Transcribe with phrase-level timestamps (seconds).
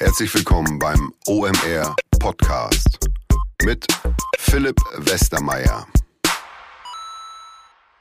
[0.00, 3.00] Herzlich willkommen beim OMR Podcast
[3.64, 3.84] mit
[4.38, 5.88] Philipp Westermeier.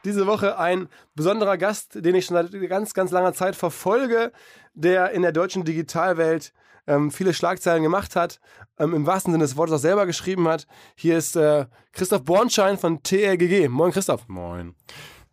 [0.05, 4.31] Diese Woche ein besonderer Gast, den ich schon seit ganz, ganz langer Zeit verfolge,
[4.75, 6.53] der in der deutschen Digitalwelt
[6.85, 8.39] ähm, viele Schlagzeilen gemacht hat,
[8.77, 10.67] ähm, im wahrsten Sinne des Wortes auch selber geschrieben hat.
[10.95, 13.69] Hier ist äh, Christoph Bornschein von TRGG.
[13.69, 14.27] Moin Christoph.
[14.27, 14.75] Moin.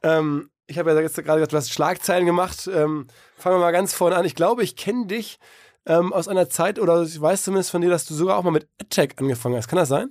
[0.03, 2.71] Ähm, ich habe ja jetzt gerade gesagt, du hast Schlagzeilen gemacht.
[2.73, 3.07] Ähm,
[3.37, 4.25] fangen wir mal ganz vorne an.
[4.25, 5.39] Ich glaube, ich kenne dich
[5.87, 8.51] ähm, aus einer Zeit, oder ich weiß zumindest von dir, dass du sogar auch mal
[8.51, 9.69] mit AdTech angefangen hast.
[9.69, 10.09] Kann das sein?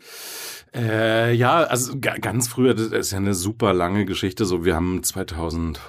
[0.75, 4.45] Äh, ja, also ganz früher, das ist ja eine super lange Geschichte.
[4.45, 5.79] So, wir haben 2000,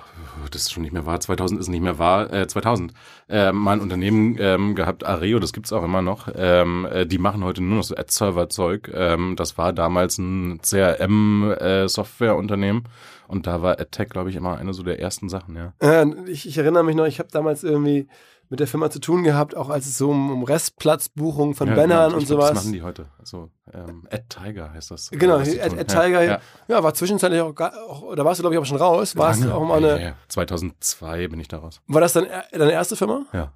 [0.51, 2.93] das ist schon nicht mehr wahr, 2000 ist nicht mehr wahr, äh, 2000,
[3.29, 6.29] äh, mal ein Unternehmen ähm, gehabt, Areo, das gibt's auch immer noch.
[6.35, 8.91] Ähm, äh, die machen heute nur noch so Ad-Server-Zeug.
[8.95, 12.85] Ähm, das war damals ein CRM-Software-Unternehmen.
[12.85, 12.89] Äh,
[13.27, 15.73] und da war AdTech, glaube ich, immer eine so der ersten Sachen, ja.
[15.81, 18.07] Äh, ich, ich erinnere mich noch, ich habe damals irgendwie
[18.55, 21.75] mit der Firma zu tun gehabt, auch als es so um, um Restplatzbuchung von ja,
[21.75, 22.21] Bannern genau.
[22.21, 22.51] und sowas.
[22.51, 23.07] Das machen die heute.
[23.19, 25.11] Also ähm, Ad Tiger heißt das.
[25.11, 25.77] Genau, was die Ad.
[25.79, 26.41] Ad Tiger, ja, ja.
[26.69, 26.83] ja.
[26.83, 29.55] war zwischenzeitlich auch, auch da warst du glaube ich auch schon raus, warst Lange.
[29.55, 30.15] auch mal eine, Ja, ja.
[30.29, 31.81] 2002 bin ich da raus.
[31.89, 33.27] war das dann er- deine erste Firma?
[33.33, 33.53] Ja.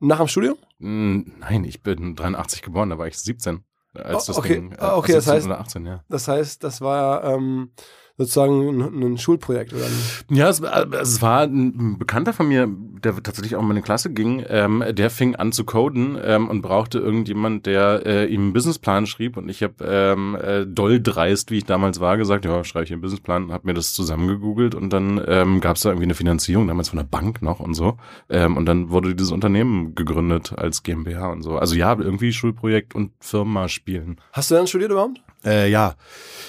[0.00, 0.56] Nach dem Studium?
[0.78, 3.64] Nein, ich bin 83 geboren, da war ich 17.
[3.94, 4.54] Als Oh, das okay.
[4.54, 6.04] Ding, äh, Ah, okay, das 17 heißt- oder 18, ja.
[6.08, 7.72] Das heißt, das war ähm,
[8.18, 13.14] sozusagen ein, ein Schulprojekt oder ein, Ja, es, es war ein Bekannter von mir, der
[13.22, 16.98] tatsächlich auch in meine Klasse ging, ähm, der fing an zu coden ähm, und brauchte
[16.98, 21.58] irgendjemand, der äh, ihm einen Businessplan schrieb und ich habe ähm, äh, doll dreist, wie
[21.58, 25.22] ich damals war, gesagt, ja, schreibe ich einen Businessplan, habe mir das zusammengegoogelt und dann
[25.26, 28.56] ähm, gab es da irgendwie eine Finanzierung, damals von der Bank noch und so ähm,
[28.56, 31.56] und dann wurde dieses Unternehmen gegründet als GmbH und so.
[31.56, 34.20] Also ja, irgendwie Schulprojekt und Firma spielen.
[34.32, 35.20] Hast du dann studiert überhaupt?
[35.44, 35.94] Äh, ja,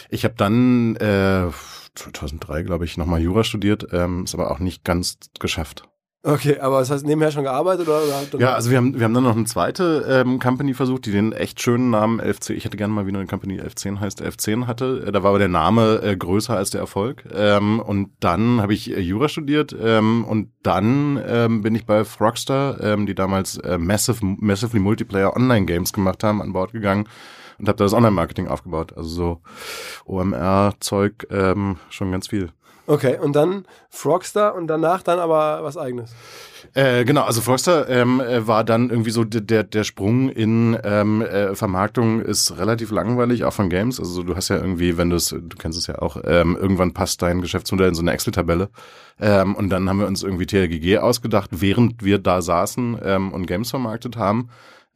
[0.09, 1.49] ich habe dann äh,
[1.95, 5.83] 2003, glaube ich, nochmal Jura studiert, ähm, ist aber auch nicht ganz geschafft.
[6.21, 8.01] Okay, aber das heißt nebenher schon gearbeitet oder?
[8.03, 11.13] oder Ja, also wir haben, wir haben dann noch eine zweite ähm, Company versucht, die
[11.13, 14.67] den echt schönen Namen 1110, ich hätte gerne mal wieder eine Company 1110 heißt, 1110
[14.67, 15.05] hatte.
[15.07, 17.23] Äh, Da war aber der Name äh, größer als der Erfolg.
[17.33, 22.03] Ähm, und dann habe ich äh, Jura studiert ähm, und dann ähm, bin ich bei
[22.03, 27.07] Frogster, ähm, die damals äh, Massive, Massively Multiplayer Online Games gemacht haben, an Bord gegangen
[27.59, 28.93] und habe da das Online-Marketing aufgebaut.
[28.95, 29.41] Also so
[30.05, 32.51] OMR-Zeug, ähm, schon ganz viel.
[32.89, 36.11] Okay, und dann Frogstar und danach dann aber was eigenes.
[36.73, 41.21] Äh, genau, also Frogster ähm, äh, war dann irgendwie so der, der, Sprung in ähm,
[41.21, 43.99] äh, Vermarktung ist relativ langweilig, auch von Games.
[43.99, 46.93] Also du hast ja irgendwie, wenn du es, du kennst es ja auch, ähm, irgendwann
[46.93, 48.69] passt dein Geschäftsmodell in so eine Excel-Tabelle.
[49.19, 53.45] Ähm, und dann haben wir uns irgendwie TRGG ausgedacht, während wir da saßen ähm, und
[53.45, 54.49] Games vermarktet haben.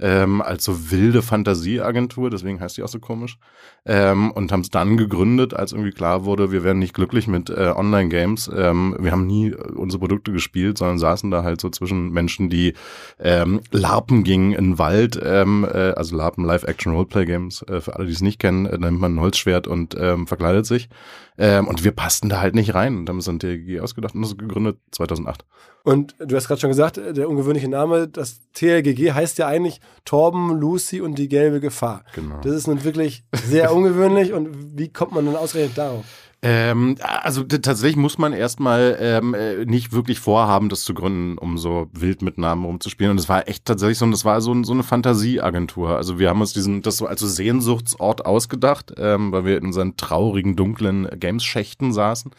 [0.05, 3.37] Ähm, als so wilde Fantasieagentur, deswegen heißt die auch so komisch.
[3.85, 7.49] Ähm, und haben es dann gegründet, als irgendwie klar wurde, wir werden nicht glücklich mit
[7.49, 8.51] äh, Online-Games.
[8.53, 12.49] Ähm, wir haben nie äh, unsere Produkte gespielt, sondern saßen da halt so zwischen Menschen,
[12.49, 12.73] die
[13.17, 18.11] ähm, LARPen gingen in den Wald, ähm, äh, also LARPen, Live-Action-Roleplay-Games, äh, für alle, die
[18.11, 20.89] es nicht kennen, äh, da nimmt man ein Holzschwert und ähm, verkleidet sich.
[21.37, 24.21] Ähm, und wir passten da halt nicht rein und haben uns dann TRG ausgedacht und
[24.21, 25.45] das gegründet 2008.
[25.83, 30.57] Und du hast gerade schon gesagt, der ungewöhnliche Name, das TLGG heißt ja eigentlich Torben,
[30.59, 32.05] Lucy und die gelbe Gefahr.
[32.15, 32.39] Genau.
[32.41, 36.05] Das ist nun wirklich sehr ungewöhnlich und wie kommt man dann ausgerechnet darauf?
[36.45, 41.57] Ähm, also tatsächlich muss man erstmal ähm, äh, nicht wirklich vorhaben, das zu gründen, um
[41.57, 43.11] so wild mit Namen rumzuspielen.
[43.11, 45.95] Und es war echt tatsächlich so, das war so, so eine Fantasieagentur.
[45.95, 49.67] Also wir haben uns diesen, das so als so Sehnsuchtsort ausgedacht, ähm, weil wir in
[49.67, 52.31] unseren traurigen, dunklen Games-Schächten saßen.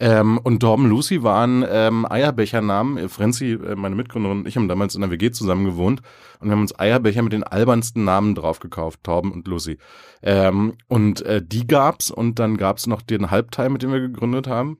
[0.00, 3.08] Ähm, und Torben Lucy waren ähm, Eierbechernamen.
[3.08, 6.02] Frenzy, äh, meine Mitgründerin und ich haben damals in der WG zusammen gewohnt
[6.40, 9.78] und wir haben uns Eierbecher mit den albernsten Namen drauf gekauft, Torben und Lucy.
[10.22, 14.46] Ähm, und äh, die gab's und dann gab's noch den Halbteil, mit dem wir gegründet
[14.46, 14.78] haben.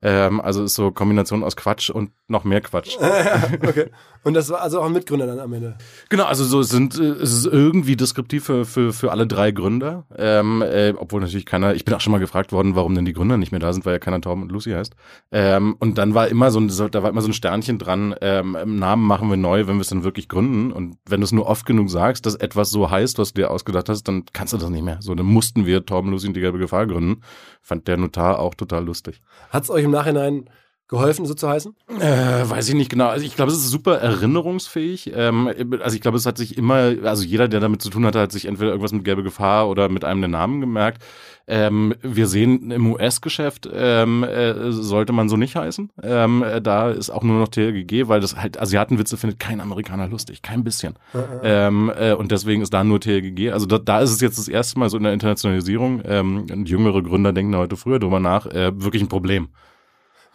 [0.00, 2.96] Ähm, also ist so Kombination aus Quatsch und noch mehr Quatsch.
[3.66, 3.90] okay.
[4.24, 5.76] Und das war also auch ein Mitgründer dann am Ende.
[6.08, 10.06] Genau, also so sind äh, es ist irgendwie deskriptiv für, für, für alle drei Gründer.
[10.16, 13.12] Ähm, äh, obwohl natürlich keiner, ich bin auch schon mal gefragt worden, warum denn die
[13.12, 14.94] Gründer nicht mehr da sind, weil ja keiner Torben und Lucy heißt.
[15.32, 18.56] Ähm, und dann war immer so ein, da war immer so ein Sternchen dran, ähm,
[18.78, 20.72] Namen machen wir neu, wenn wir es dann wirklich gründen.
[20.72, 23.50] Und wenn du es nur oft genug sagst, dass etwas so heißt, was du dir
[23.50, 24.98] ausgedacht hast, dann kannst du das nicht mehr.
[25.00, 27.22] So, dann mussten wir Torben, Lucy und die gelbe Gefahr gründen.
[27.60, 29.20] Fand der Notar auch total lustig.
[29.50, 30.48] Hat es euch im Nachhinein
[30.88, 31.74] geholfen, so zu heißen?
[32.00, 33.08] Äh, weiß ich nicht genau.
[33.08, 35.12] Also ich glaube, es ist super erinnerungsfähig.
[35.14, 38.20] Ähm, also ich glaube, es hat sich immer, also jeder, der damit zu tun hatte,
[38.20, 41.02] hat sich entweder irgendwas mit gelbe Gefahr oder mit einem der Namen gemerkt.
[41.46, 45.90] Ähm, wir sehen im US-Geschäft ähm, äh, sollte man so nicht heißen.
[46.02, 50.08] Ähm, äh, da ist auch nur noch TLGG, weil das halt Asiatenwitze findet kein Amerikaner
[50.08, 50.94] lustig, kein bisschen.
[51.42, 53.50] Ähm, äh, und deswegen ist da nur TLGG.
[53.50, 56.02] Also da, da ist es jetzt das erste Mal so in der Internationalisierung.
[56.04, 58.44] Ähm, und jüngere Gründer denken da heute früher drüber nach.
[58.46, 59.48] Äh, wirklich ein Problem.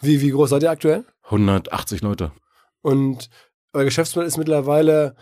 [0.04, 1.04] Wie, wie groß seid ihr aktuell?
[1.24, 2.32] 180 Leute.
[2.82, 3.30] Und
[3.72, 5.16] euer Geschäftsmodell ist mittlerweile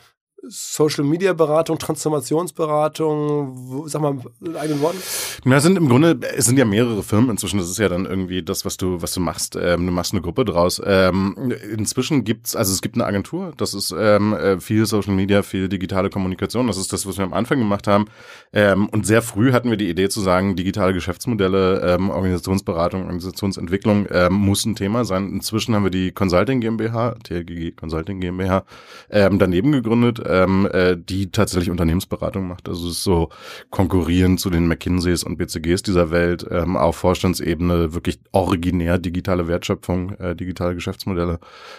[0.48, 4.98] Social Media Beratung, Transformationsberatung, sag mal in eigenen Worten?
[5.44, 8.42] Na, sind im Grunde, es sind ja mehrere Firmen inzwischen, das ist ja dann irgendwie
[8.42, 9.54] das, was du, was du machst.
[9.54, 10.82] Ähm, du machst eine Gruppe draus.
[10.84, 15.42] Ähm, inzwischen gibt's, also es gibt eine Agentur, das ist ähm, äh, viel Social Media,
[15.42, 18.06] viel digitale Kommunikation, das ist das, was wir am Anfang gemacht haben.
[18.52, 24.08] Ähm, und sehr früh hatten wir die Idee zu sagen, digitale Geschäftsmodelle, ähm, Organisationsberatung, Organisationsentwicklung
[24.10, 25.30] ähm, muss ein Thema sein.
[25.32, 28.64] Inzwischen haben wir die Consulting GmbH, TLGG Consulting GmbH,
[29.08, 32.68] daneben gegründet, ähm, äh, die tatsächlich Unternehmensberatung macht.
[32.68, 33.28] Also es ist so
[33.70, 40.12] konkurrierend zu den McKinseys und BCGs dieser Welt, ähm, auf Vorstandsebene wirklich originär digitale Wertschöpfung,
[40.18, 41.38] äh, digitale Geschäftsmodelle.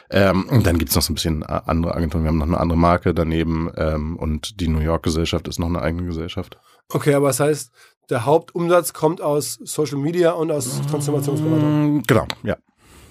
[0.10, 2.24] Ähm, und dann gibt's noch so ein bisschen äh, andere Agenturen.
[2.24, 5.68] Wir haben noch eine andere Marke daneben ähm, und die New York Gesellschaft ist noch
[5.68, 6.58] eine eigene Gesellschaft.
[6.90, 7.72] Okay, aber das heißt,
[8.10, 11.98] der Hauptumsatz kommt aus Social Media und aus Transformationsberatung.
[11.98, 12.58] Mm, Genau, ja.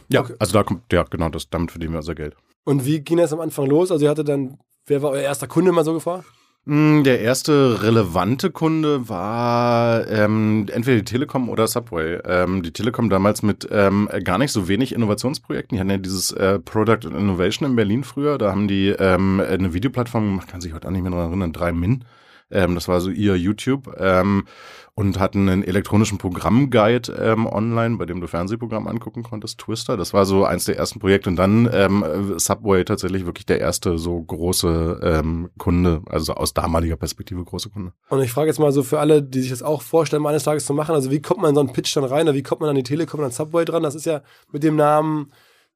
[0.09, 0.35] Ja, Okay.
[0.39, 2.37] also da kommt, ja, genau, das, damit verdienen wir unser Geld.
[2.65, 3.91] Und wie ging das am Anfang los?
[3.91, 6.25] Also ihr hattet dann, wer war euer erster Kunde mal so gefragt?
[6.65, 12.21] Mm, Der erste relevante Kunde war ähm, entweder die Telekom oder Subway.
[12.25, 15.75] Ähm, die Telekom damals mit ähm, gar nicht so wenig Innovationsprojekten.
[15.77, 18.39] Die hatten ja dieses äh, Product Innovation in Berlin früher.
[18.39, 21.53] Da haben die ähm, eine Videoplattform gemacht, kann sich heute auch nicht mehr daran erinnern,
[21.53, 22.01] 3Min.
[22.53, 23.95] Ähm, das war so ihr YouTube.
[23.99, 24.45] Ähm,
[24.95, 29.97] und hatten einen elektronischen Programmguide ähm, online, bei dem du Fernsehprogramm angucken konntest, Twister.
[29.97, 31.31] Das war so eins der ersten Projekte.
[31.31, 36.53] Und dann ähm, äh, Subway tatsächlich wirklich der erste so große ähm, Kunde, also aus
[36.53, 37.93] damaliger Perspektive große Kunde.
[38.11, 40.67] Und ich frage jetzt mal so für alle, die sich das auch vorstellen, eines Tages
[40.67, 42.61] zu machen, also wie kommt man in so einen Pitch dann rein, oder wie kommt
[42.61, 43.83] man an die Telekom und an Subway dran?
[43.83, 44.21] Das ist ja
[44.53, 45.33] mit dem Namen,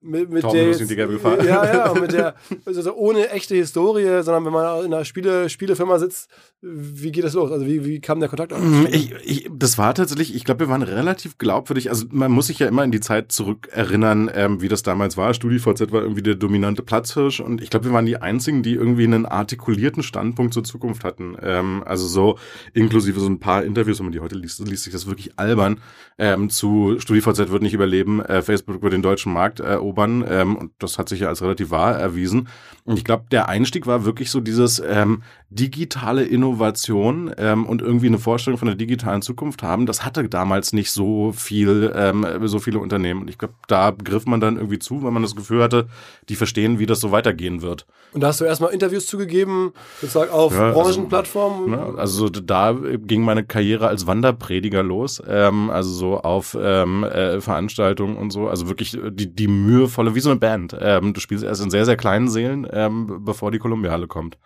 [0.06, 1.44] mit, mit der, Gefahr.
[1.44, 5.98] ja, ja, mit der, also ohne echte Historie, sondern wenn man in einer Spiele, Spielefirma
[5.98, 6.30] sitzt,
[6.62, 7.52] wie geht das los?
[7.52, 8.60] Also wie, wie kam der Kontakt auf?
[8.90, 11.90] Ich, ich, das war tatsächlich, ich glaube, wir waren relativ glaubwürdig.
[11.90, 15.34] Also man muss sich ja immer in die Zeit zurückerinnern, ähm, wie das damals war.
[15.34, 19.04] StudiVZ war irgendwie der dominante Platzhirsch und ich glaube, wir waren die einzigen, die irgendwie
[19.04, 21.36] einen artikulierten Standpunkt zur Zukunft hatten.
[21.42, 22.38] Ähm, also so
[22.72, 25.80] inklusive so ein paar Interviews, wenn man die heute liest, liest sich das wirklich albern.
[26.18, 30.72] Ähm, zu StudiVZ wird nicht überleben, äh, Facebook wird den deutschen Markt erobern ähm, und
[30.78, 32.48] das hat sich ja als relativ wahr erwiesen.
[32.84, 38.08] Und ich glaube, der Einstieg war wirklich so dieses ähm, digitale Innovation ähm, und irgendwie
[38.08, 39.86] eine Vorstellung von der digitalen Zukunft haben.
[39.86, 43.22] Das hatte damals nicht so viel, ähm, so viele Unternehmen.
[43.22, 45.86] Und ich glaube, da griff man dann irgendwie zu, weil man das Gefühl hatte,
[46.28, 47.86] die verstehen, wie das so weitergehen wird.
[48.12, 51.70] Und da hast du erstmal Interviews zugegeben, sozusagen auf Ja, also, Branchenplattformen.
[51.70, 51.94] Ne?
[51.96, 58.16] Also da ging meine Karriere als Wanderprediger los, ähm, also so auf ähm, äh, Veranstaltungen
[58.16, 60.76] und so, also wirklich die, die mühevolle, wie so eine Band.
[60.80, 64.38] Ähm, du spielst erst in sehr, sehr kleinen Seelen, ähm, bevor die Kolumbiale kommt.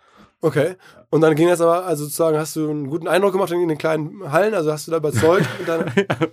[0.43, 0.75] Okay.
[1.11, 3.77] Und dann ging das aber, also sozusagen, hast du einen guten Eindruck gemacht in den
[3.77, 5.91] kleinen Hallen, also hast du da überzeugt und dann,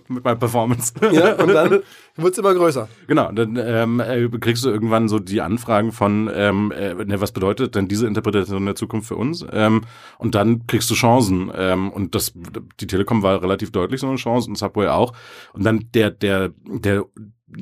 [0.09, 0.95] Mit meiner Performance.
[1.13, 1.83] ja, und dann
[2.17, 2.89] wird es immer größer.
[3.07, 7.33] Genau, dann ähm, äh, kriegst du irgendwann so die Anfragen von, ähm, äh, ne, was
[7.33, 9.45] bedeutet denn diese Interpretation der Zukunft für uns?
[9.53, 9.83] Ähm,
[10.17, 11.53] und dann kriegst du Chancen.
[11.55, 12.33] Ähm, und das,
[12.81, 15.13] die Telekom war relativ deutlich so eine Chance und Subway auch.
[15.53, 17.05] Und dann der, der, der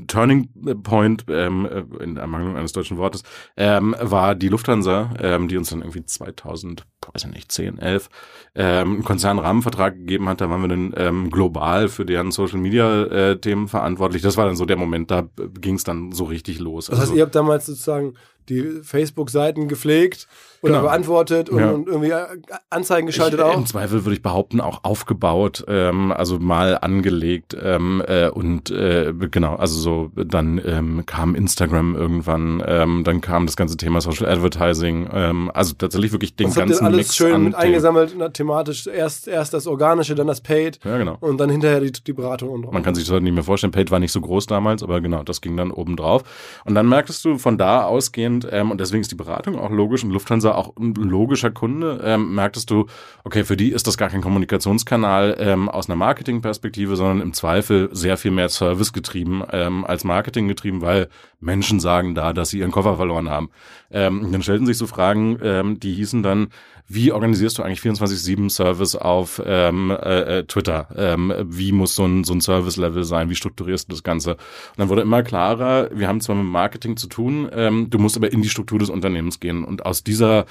[0.09, 0.49] Turning
[0.83, 3.23] Point, ähm, äh, in Ermangelung eines deutschen Wortes,
[3.57, 8.09] ähm, war die Lufthansa, ähm, die uns dann irgendwie 2000, weiß ich nicht, 10, 11,
[8.55, 10.41] ähm, einen Konzernrahmenvertrag gegeben hat.
[10.41, 14.23] Da waren wir dann ähm, global für deren Social Media äh, Themen verantwortlich.
[14.23, 15.29] Das war dann so der Moment, da
[15.61, 16.87] ging es dann so richtig los.
[16.87, 18.15] Das heißt, ihr habt damals sozusagen
[18.49, 20.27] die Facebook-Seiten gepflegt
[20.63, 20.85] oder Genau.
[20.85, 21.71] beantwortet und, Ja.
[21.71, 22.25] und irgendwie äh,
[22.71, 23.57] Anzeigen geschaltet ich, auch.
[23.57, 29.13] Im Zweifel würde ich behaupten, auch aufgebaut, ähm, also mal angelegt ähm, äh, und äh,
[29.31, 34.27] genau, also so dann ähm, kam Instagram irgendwann, ähm, dann kam das ganze Thema Social
[34.29, 38.87] Advertising, ähm, also tatsächlich wirklich den Das ganzen alles Mix schön mit eingesammelt, na, thematisch.
[38.87, 41.17] Erst, erst das Organische, dann das Paid Ja, genau.
[41.21, 43.73] und dann hinterher die, die Beratung und Man kann sich das heute nicht mehr vorstellen.
[43.73, 46.23] Paid war nicht so groß damals, aber genau, das ging dann oben drauf.
[46.65, 50.05] Und dann merktest du von da ausgehend, ähm, und deswegen ist die Beratung auch logisch
[50.05, 52.87] und Lufthansa auch ein logischer Kunde, ähm, merktest du,
[53.25, 57.89] okay, für die ist das gar kein Kommunikationskanal ähm, aus einer Marketingperspektive, sondern im Zweifel
[57.93, 61.09] sehr viel mehr Service getrieben ähm, als Marketing getrieben, weil
[61.41, 63.51] Menschen sagen da, dass sie ihren Koffer verloren haben.
[63.91, 66.49] Ähm, dann stellten sich so Fragen, ähm, die hießen dann,
[66.89, 70.89] wie organisierst du eigentlich 24-7 Service auf ähm, äh, äh, Twitter?
[70.97, 73.29] Ähm, wie muss so ein, so ein Service-Level sein?
[73.29, 74.33] Wie strukturierst du das Ganze?
[74.35, 74.39] Und
[74.79, 78.33] dann wurde immer klarer, wir haben zwar mit Marketing zu tun, ähm, du musst aber
[78.33, 79.65] in die Struktur des Unternehmens gehen.
[79.65, 80.47] Und aus dieser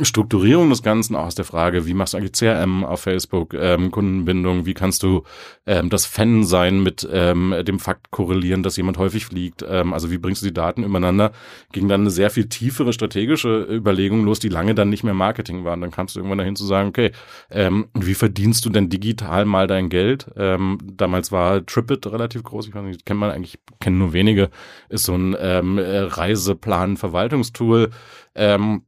[0.00, 3.90] Strukturierung des Ganzen, auch aus der Frage, wie machst du eigentlich CRM auf Facebook, ähm,
[3.90, 5.24] Kundenbindung, wie kannst du
[5.66, 10.12] ähm, das Fan sein mit ähm, dem Fakt korrelieren, dass jemand häufig fliegt, ähm, also
[10.12, 11.32] wie bringst du die Daten übereinander,
[11.72, 15.64] ging dann eine sehr viel tiefere strategische Überlegung los, die lange dann nicht mehr Marketing
[15.64, 15.72] war.
[15.72, 17.10] Und dann kamst du irgendwann dahin zu sagen, okay,
[17.50, 20.30] ähm, wie verdienst du denn digital mal dein Geld?
[20.36, 24.50] Ähm, damals war Tripit relativ groß, ich weiß nicht, kennt man eigentlich, kennen nur wenige,
[24.88, 27.90] ist so ein ähm, äh, Reiseplan-Verwaltungstool.
[28.36, 28.82] Ähm,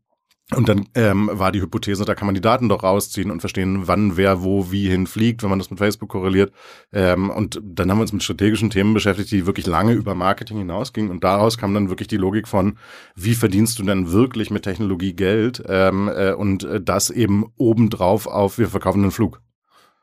[0.57, 3.87] Und dann ähm, war die Hypothese, da kann man die Daten doch rausziehen und verstehen,
[3.87, 6.53] wann wer wo wie hinfliegt, wenn man das mit Facebook korreliert.
[6.93, 10.59] Ähm, und dann haben wir uns mit strategischen Themen beschäftigt, die wirklich lange über Marketing
[10.59, 11.11] hinausgingen.
[11.11, 12.79] Und daraus kam dann wirklich die Logik von,
[13.15, 15.63] wie verdienst du denn wirklich mit Technologie Geld?
[15.69, 19.41] Ähm, äh, und äh, das eben obendrauf auf, wir verkaufen einen Flug.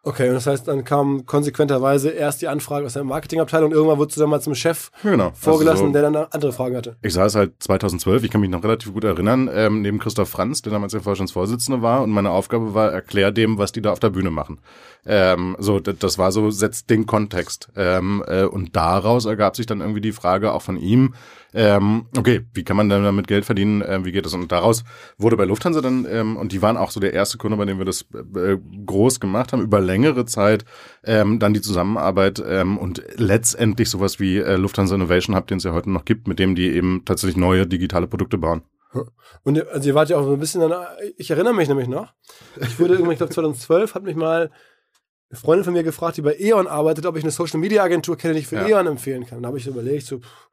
[0.10, 4.00] Okay, und das heißt, dann kam konsequenterweise erst die Anfrage aus der Marketingabteilung und irgendwann
[4.00, 5.32] wurdest du dann mal zum Chef Genau.
[5.36, 6.96] vorgelassen, Also so- der dann andere Fragen hatte.
[7.04, 10.64] Ich saß halt 2012, ich kann mich noch relativ gut erinnern, ähm, neben Christoph Franz,
[10.64, 14.00] der damals der Vorstandsvorsitzende war, und meine Aufgabe war, erklär dem, was die da auf
[14.00, 14.60] der Bühne machen.
[15.06, 17.70] Ähm, so, das, das war so, setzt den Kontext.
[17.76, 21.14] Ähm, äh, und daraus ergab sich dann irgendwie die Frage auch von ihm,
[21.54, 24.34] ähm, okay, wie kann man denn damit Geld verdienen, ähm, wie geht das?
[24.34, 24.84] Und daraus
[25.18, 27.78] wurde bei Lufthansa dann, ähm, und die waren auch so der erste Kunde, bei dem
[27.78, 30.66] wir das äh, groß gemacht haben, über längere Zeit,
[31.04, 35.64] ähm, dann die Zusammenarbeit ähm, und letztendlich sowas wie äh, Lufthansa Innovation Hub, den es
[35.64, 38.62] ja heute noch gibt, mit dem die eben tatsächlich neue digitale Produkte bauen.
[39.44, 40.74] Und ihr- also ihr wart ja auch so ein bisschen, dann,
[41.18, 42.14] ich erinnere mich nämlich noch,
[42.60, 44.50] ich wurde irgendwann, ich glaube 2012, hat mich mal
[45.32, 48.18] eine Freundin von mir gefragt, die bei E.ON arbeitet, ob ich eine Social Media Agentur
[48.18, 48.68] kenne, die ich für Ja.
[48.68, 49.44] E.ON empfehlen kann.
[49.44, 50.49] Da habe ich so überlegt, so, pff,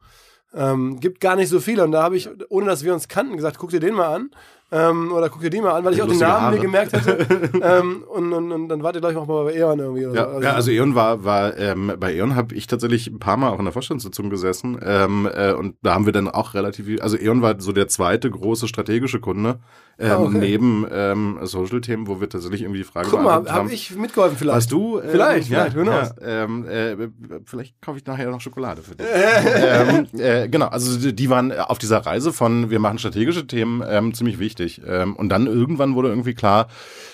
[0.57, 1.85] ähm, gibt gar nicht so viele.
[1.85, 4.31] Und da habe ich, ohne dass wir uns kannten, gesagt, guck dir den mal an.
[4.73, 7.19] Ähm, oder guck dir die mal an, weil ich auch den Namen mir gemerkt hatte.
[7.63, 10.03] ähm, und, und, und dann wart ihr, glaube ich, auch mal bei E.ON irgendwie.
[10.03, 10.41] Ja, so.
[10.43, 13.61] ja, also E.ON war, war ähm, bei E.ON habe ich tatsächlich ein paar Mal auch
[13.61, 17.17] in der Vorstandssitzung gesessen ähm, äh, und da haben wir dann auch relativ viel, also
[17.17, 19.61] E.ON war so der zweite große strategische Kunde
[19.99, 20.39] ähm, Ah, okay.
[20.39, 24.55] neben ähm, Social-Themen, wo wir tatsächlich irgendwie die Frage Guck mal, habe ich mitgeholfen vielleicht.
[24.55, 24.99] Warst du?
[24.99, 27.09] Ähm, Vielleicht, ja, vielleicht, ja, ähm, äh,
[27.47, 29.07] vielleicht kaufe ich nachher noch Schokolade für dich.
[29.57, 33.83] ähm, äh, genau, also die, die waren auf dieser Reise von wir machen strategische Themen
[33.89, 34.56] ähm, ziemlich wichtig.
[34.87, 36.69] Ähm, und dann irgendwann wurde irgendwie klar,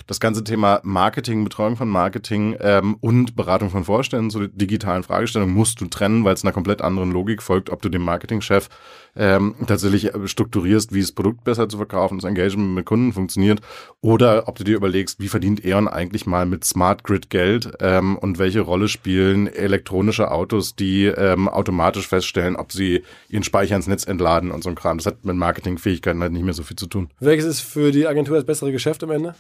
[0.07, 5.55] das ganze Thema Marketing, Betreuung von Marketing ähm, und Beratung von Vorständen zu digitalen Fragestellungen
[5.55, 8.69] musst du trennen, weil es einer komplett anderen Logik folgt, ob du dem Marketingchef
[9.17, 13.61] ähm, tatsächlich äh, strukturierst, wie das Produkt besser zu verkaufen, das Engagement mit Kunden funktioniert,
[14.01, 18.17] oder ob du dir überlegst, wie verdient E.ON eigentlich mal mit Smart Grid Geld ähm,
[18.17, 23.87] und welche Rolle spielen elektronische Autos, die ähm, automatisch feststellen, ob sie ihren Speicher ins
[23.87, 24.99] Netz entladen und so ein Kram.
[24.99, 27.11] Das hat mit Marketingfähigkeiten halt nicht mehr so viel zu tun.
[27.21, 29.35] Welches ist für die Agentur das bessere Geschäft am Ende?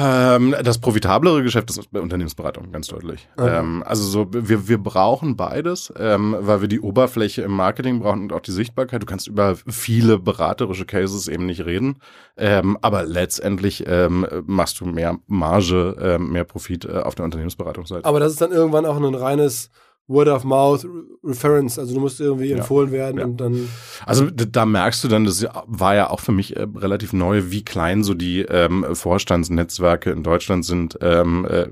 [0.00, 3.28] Ähm, das profitablere Geschäft ist bei Unternehmensberatung, ganz deutlich.
[3.38, 8.22] Ähm, also so, wir, wir brauchen beides, ähm, weil wir die Oberfläche im Marketing brauchen
[8.22, 9.02] und auch die Sichtbarkeit.
[9.02, 11.98] Du kannst über viele beraterische Cases eben nicht reden,
[12.36, 18.04] ähm, aber letztendlich ähm, machst du mehr Marge, ähm, mehr Profit äh, auf der Unternehmensberatungsseite.
[18.04, 19.70] Aber das ist dann irgendwann auch ein reines
[20.10, 21.78] Word-of-Mouth-Reference.
[21.78, 23.24] Also du musst irgendwie empfohlen werden Ja.
[23.24, 23.68] und dann.
[24.06, 27.64] Also da merkst du dann, das war ja auch für mich äh, relativ neu, wie
[27.64, 30.98] klein so die ähm, Vorstandsnetzwerke in Deutschland sind.
[31.02, 31.66] Ähm, äh,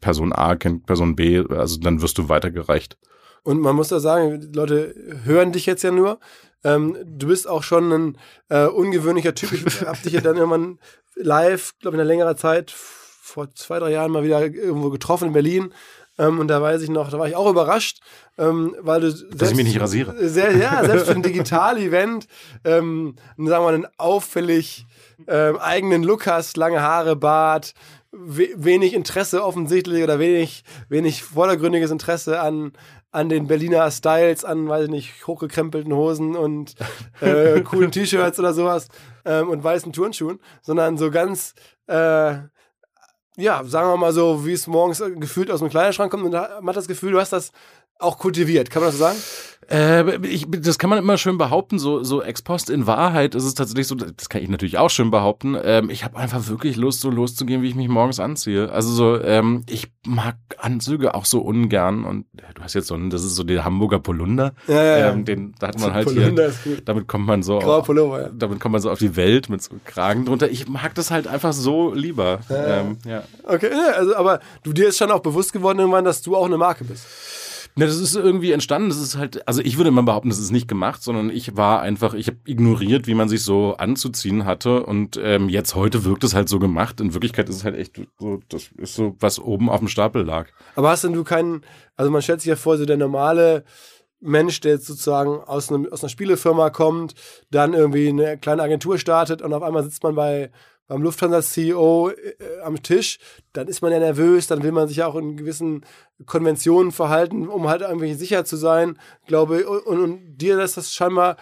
[0.00, 2.96] Person A kennt Person B, also dann wirst du weitergereicht.
[3.42, 4.94] Und man muss da sagen, die Leute
[5.24, 6.18] hören dich jetzt ja nur.
[6.64, 9.52] Ähm, du bist auch schon ein äh, ungewöhnlicher Typ.
[9.52, 10.78] Ich hab dich ja dann irgendwann
[11.14, 15.28] live, glaube ich, in einer längerer Zeit vor zwei, drei Jahren mal wieder irgendwo getroffen
[15.28, 15.72] in Berlin.
[16.18, 18.00] Ähm, und da weiß ich noch, da war ich auch überrascht,
[18.36, 20.14] ähm, weil du Dass ich mich nicht rasiere.
[20.28, 22.26] Sehr, ja, selbst für ein Digital-Event,
[22.64, 24.86] ähm, sagen wir mal, einen auffällig
[25.26, 27.74] ähm, eigenen Look hast, lange Haare, Bart,
[28.12, 32.72] we wenig Interesse offensichtlich oder wenig, wenig vordergründiges Interesse an,
[33.12, 36.74] an den Berliner Styles, an, weiß ich nicht, hochgekrempelten Hosen und
[37.20, 38.88] äh, coolen T-Shirts oder sowas
[39.24, 41.54] ähm, und weißen Turnschuhen, sondern so ganz,
[41.88, 42.34] äh,
[43.36, 46.66] ja, sagen wir mal so, wie es morgens gefühlt aus dem Kleiderschrank kommt und man
[46.66, 47.52] hat das Gefühl, du hast das
[48.00, 48.70] auch kultiviert.
[48.70, 49.18] Kann man das so sagen?
[49.70, 52.70] Äh, ich, das kann man immer schön behaupten, so, so ex post.
[52.70, 55.56] In Wahrheit ist es tatsächlich so, das kann ich natürlich auch schön behaupten.
[55.62, 58.72] Ähm, ich habe einfach wirklich Lust, so loszugehen, wie ich mich morgens anziehe.
[58.72, 62.04] Also so, ähm, ich mag Anzüge auch so ungern.
[62.04, 64.54] Und äh, du hast jetzt so einen, das ist so der Hamburger Polunder.
[64.66, 65.10] Ja, ja, ja.
[65.10, 66.82] Ähm, den, da hat man halt Polunder hier, ist gut.
[66.86, 68.30] damit kommt man so Grauer auf, Pullover, ja.
[68.36, 70.50] damit kommt man so auf die Welt mit so Kragen drunter.
[70.50, 72.40] Ich mag das halt einfach so lieber.
[72.50, 73.22] Ähm, ja.
[73.44, 76.46] Okay, ja, also, aber du dir ist schon auch bewusst geworden irgendwann, dass du auch
[76.46, 77.06] eine Marke bist.
[77.76, 78.88] Ne, das ist irgendwie entstanden.
[78.88, 81.80] Das ist halt, also ich würde mal behaupten, das ist nicht gemacht, sondern ich war
[81.80, 84.84] einfach, ich habe ignoriert, wie man sich so anzuziehen hatte.
[84.84, 87.00] Und ähm, jetzt heute wirkt es halt so gemacht.
[87.00, 90.22] In Wirklichkeit ist es halt echt so, das ist so, was oben auf dem Stapel
[90.24, 90.48] lag.
[90.74, 91.62] Aber hast denn du keinen,
[91.96, 93.64] also man stellt sich ja vor, so der normale
[94.20, 97.14] Mensch, der jetzt sozusagen aus, einem, aus einer Spielefirma kommt,
[97.50, 100.50] dann irgendwie eine kleine Agentur startet und auf einmal sitzt man bei
[100.90, 103.20] beim Lufthansa-CEO äh, am Tisch,
[103.52, 105.84] dann ist man ja nervös, dann will man sich ja auch in gewissen
[106.26, 109.66] Konventionen verhalten, um halt irgendwie sicher zu sein, glaube ich.
[109.66, 111.36] Und, und dir ist das scheinbar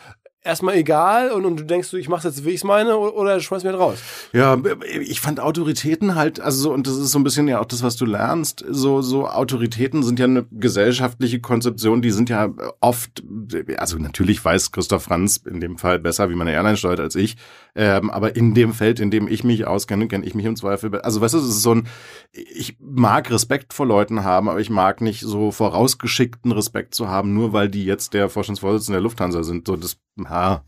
[0.48, 3.40] erstmal egal und, und du denkst du, ich mach's jetzt, wie ich's meine, oder, oder
[3.40, 3.98] schmeiß mich halt raus?
[4.32, 4.56] Ja,
[4.90, 7.82] ich fand Autoritäten halt, also so, und das ist so ein bisschen ja auch das,
[7.82, 12.48] was du lernst, so, so Autoritäten sind ja eine gesellschaftliche Konzeption, die sind ja
[12.80, 13.22] oft,
[13.76, 17.14] also natürlich weiß Christoph Franz in dem Fall besser, wie man eine Airline steuert als
[17.14, 17.36] ich,
[17.76, 20.98] ähm, aber in dem Feld, in dem ich mich auskenne, kenne ich mich im Zweifel,
[21.00, 21.86] also weißt du, es ist so ein,
[22.32, 27.34] ich mag Respekt vor Leuten haben, aber ich mag nicht so vorausgeschickten Respekt zu haben,
[27.34, 30.62] nur weil die jetzt der Vorstandsvorsitzende der Lufthansa sind, so das, ha,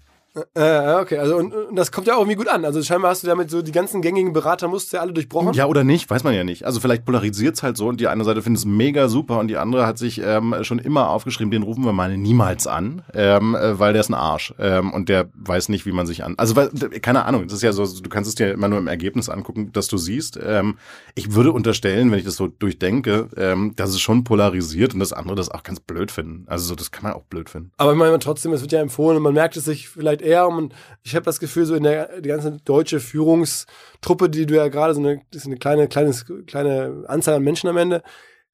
[0.54, 2.64] äh, okay, also und, und, das kommt ja auch irgendwie gut an.
[2.64, 5.54] Also scheinbar hast du damit so die ganzen gängigen Beratermuster ja alle durchbrochen.
[5.54, 6.64] Ja oder nicht, weiß man ja nicht.
[6.64, 9.48] Also vielleicht polarisiert es halt so und die eine Seite findet es mega super und
[9.48, 13.56] die andere hat sich ähm, schon immer aufgeschrieben, den rufen wir mal niemals an, ähm,
[13.56, 16.34] äh, weil der ist ein Arsch ähm, und der weiß nicht, wie man sich an.
[16.36, 16.68] Also weil,
[17.00, 19.72] keine Ahnung, das ist ja so, du kannst es dir immer nur im Ergebnis angucken,
[19.72, 20.38] dass du siehst.
[20.40, 20.78] Ähm,
[21.16, 25.12] ich würde unterstellen, wenn ich das so durchdenke, ähm, dass es schon polarisiert und das
[25.12, 26.44] andere das auch ganz blöd finden.
[26.46, 27.72] Also so, das kann man auch blöd finden.
[27.78, 30.48] Aber ich meine trotzdem, es wird ja empfohlen und man merkt es sich vielleicht eher
[30.48, 34.68] und ich habe das Gefühl, so in der die ganze deutsche Führungstruppe, die du ja
[34.68, 38.02] gerade so eine, das ist eine kleine, kleines, kleine Anzahl an Menschen am Ende,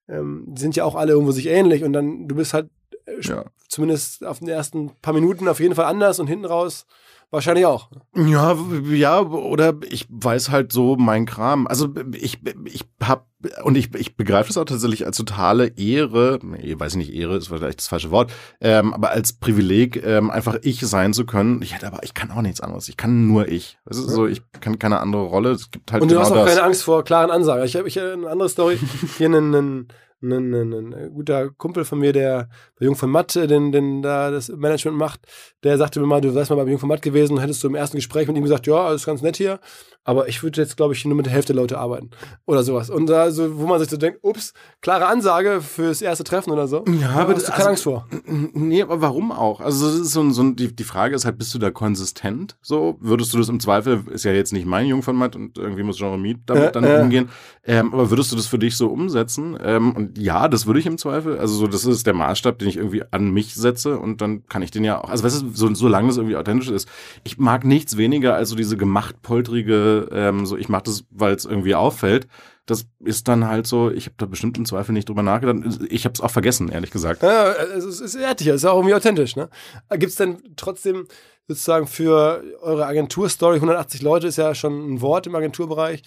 [0.09, 2.69] ähm, die sind ja auch alle irgendwo sich ähnlich und dann, du bist halt
[3.07, 3.45] äh, ja.
[3.69, 6.87] zumindest auf den ersten paar Minuten auf jeden Fall anders und hinten raus
[7.31, 7.91] Wahrscheinlich auch.
[8.15, 8.57] Ja,
[8.89, 11.67] ja, oder ich weiß halt so mein Kram.
[11.67, 13.27] Also ich, ich hab,
[13.63, 17.49] und ich, ich begreife das auch tatsächlich als totale Ehre, ich weiß nicht, Ehre ist
[17.49, 21.63] vielleicht das falsche Wort, ähm, aber als Privileg, ähm, einfach ich sein zu können.
[21.63, 22.89] Ich hätte aber, ich kann auch nichts anderes.
[22.89, 23.79] Ich kann nur ich.
[23.85, 25.51] Das ist so, ich kann keine andere Rolle.
[25.51, 26.55] Es gibt halt Und du genau hast auch das.
[26.55, 27.65] keine Angst vor klaren Ansagen.
[27.65, 28.79] Ich habe ich, eine andere Story.
[29.19, 29.89] Hier einen, einen
[30.23, 34.31] ein, ein, ein, guter Kumpel von mir, der bei Jung von Matt, den, den da
[34.31, 35.21] das Management macht,
[35.63, 37.69] der sagte mir mal, du wärst mal bei Jung von Matt gewesen und hättest du
[37.69, 39.61] im ersten Gespräch mit ihm gesagt, ja, alles ganz nett hier,
[40.05, 42.11] aber ich würde jetzt, glaube ich, nur mit der Hälfte der Leute arbeiten
[42.47, 42.91] oder sowas.
[42.91, 46.69] Und da so, wo man sich so denkt, ups, klare Ansage fürs erste Treffen oder
[46.69, 46.85] so.
[47.01, 48.09] Ja, aber hast du keine also, Angst vor.
[48.55, 49.61] Nee, aber warum auch?
[49.61, 52.57] Also das ist so, so die, die Frage ist halt, bist du da konsistent?
[52.63, 55.97] So, würdest du das im Zweifel, ist ja jetzt nicht mein Jungfernmatt und irgendwie muss
[55.97, 57.01] Jean-Remy damit Äh, dann äh.
[57.01, 57.29] umgehen,
[57.65, 59.59] ähm, aber würdest du das für dich so umsetzen?
[59.61, 61.39] Ähm, und ja, das würde ich im Zweifel.
[61.39, 64.63] Also so, das ist der Maßstab, den ich irgendwie an mich setze und dann kann
[64.63, 66.89] ich den ja auch, also weißt du, so, solange das irgendwie authentisch ist.
[67.25, 71.45] Ich mag nichts weniger als so diese gemachtpoltrige, ähm, so ich mache das, weil es
[71.45, 72.27] irgendwie auffällt.
[72.67, 75.87] Das ist dann halt so, ich habe da bestimmt im Zweifel nicht drüber nachgedacht.
[75.89, 77.23] Ich habe es auch vergessen, ehrlich gesagt.
[77.23, 79.37] Ja, es ist, es ist ehrlich, es ist auch irgendwie authentisch.
[79.37, 79.49] Ne?
[79.91, 81.07] Gibt es denn trotzdem
[81.49, 86.03] sozusagen für eure Agenturstory, 180 Leute ist ja schon ein Wort im Agenturbereich,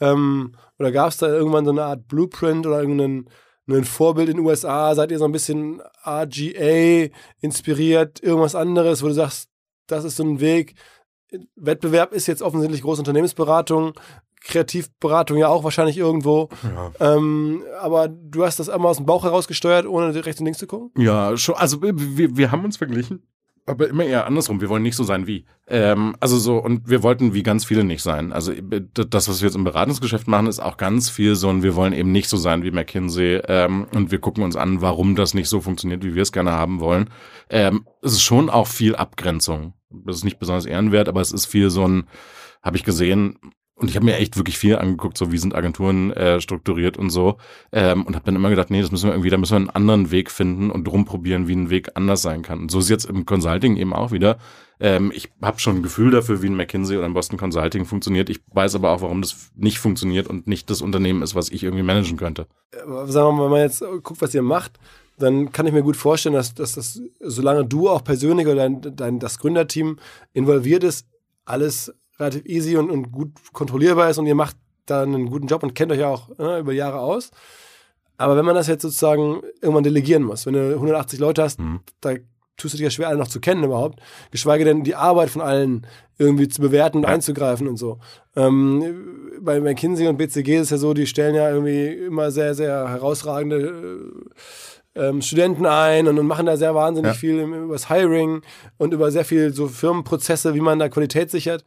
[0.00, 3.28] ähm, oder gab es da irgendwann so eine Art Blueprint oder irgendein
[3.68, 4.94] ein Vorbild in den USA?
[4.94, 7.08] Seid ihr so ein bisschen RGA
[7.40, 9.48] inspiriert, irgendwas anderes, wo du sagst,
[9.86, 10.74] das ist so ein Weg?
[11.56, 13.94] Wettbewerb ist jetzt offensichtlich große Unternehmensberatung,
[14.42, 16.48] Kreativberatung ja auch wahrscheinlich irgendwo.
[17.00, 20.58] Ähm, aber du hast das einmal aus dem Bauch heraus gesteuert, ohne rechts und links
[20.58, 20.90] zu gucken?
[21.02, 23.22] Ja, schon, also wir, wir haben uns verglichen,
[23.66, 24.60] aber immer eher andersrum.
[24.60, 25.44] Wir wollen nicht so sein wie.
[25.68, 28.32] Ähm, also so, und wir wollten wie ganz viele nicht sein.
[28.32, 31.76] Also das, was wir jetzt im Beratungsgeschäft machen, ist auch ganz viel so, und wir
[31.76, 33.42] wollen eben nicht so sein wie McKinsey.
[33.46, 36.52] Ähm, und wir gucken uns an, warum das nicht so funktioniert, wie wir es gerne
[36.52, 37.10] haben wollen.
[37.50, 39.74] Ähm, es ist schon auch viel Abgrenzung.
[39.90, 42.04] Das ist nicht besonders ehrenwert, aber es ist viel so ein,
[42.62, 43.38] habe ich gesehen,
[43.82, 47.10] und ich habe mir echt wirklich viel angeguckt, so wie sind Agenturen äh, strukturiert und
[47.10, 47.38] so.
[47.72, 49.70] Ähm, und habe dann immer gedacht, nee, das müssen wir irgendwie, da müssen wir einen
[49.70, 52.60] anderen Weg finden und rumprobieren, wie ein Weg anders sein kann.
[52.60, 54.38] Und so ist jetzt im Consulting eben auch wieder.
[54.78, 58.30] Ähm, ich habe schon ein Gefühl dafür, wie ein McKinsey oder ein Boston Consulting funktioniert.
[58.30, 61.64] Ich weiß aber auch, warum das nicht funktioniert und nicht das Unternehmen ist, was ich
[61.64, 62.46] irgendwie managen könnte.
[62.70, 64.78] Sagen wir mal, wenn man jetzt guckt, was ihr macht,
[65.18, 68.80] dann kann ich mir gut vorstellen, dass, dass das, solange du auch persönlich oder dein,
[68.94, 69.98] dein, das Gründerteam
[70.32, 71.06] involviert ist,
[71.44, 75.62] alles relativ easy und, und gut kontrollierbar ist und ihr macht da einen guten Job
[75.62, 77.30] und kennt euch ja auch ne, über Jahre aus.
[78.18, 81.80] Aber wenn man das jetzt sozusagen irgendwann delegieren muss, wenn du 180 Leute hast, Mhm.
[82.00, 82.14] da
[82.56, 85.40] tust du dich ja schwer, alle noch zu kennen überhaupt, geschweige denn die Arbeit von
[85.42, 85.86] allen
[86.18, 87.98] irgendwie zu bewerten und einzugreifen und so.
[88.36, 92.54] Ähm, bei McKinsey und BCG ist es ja so, die stellen ja irgendwie immer sehr,
[92.54, 94.02] sehr herausragende
[94.94, 97.14] äh, ähm, Studenten ein und, und machen da sehr wahnsinnig Ja.
[97.14, 98.42] viel über das Hiring
[98.76, 101.64] und über sehr viel so Firmenprozesse, wie man da Qualität sichert.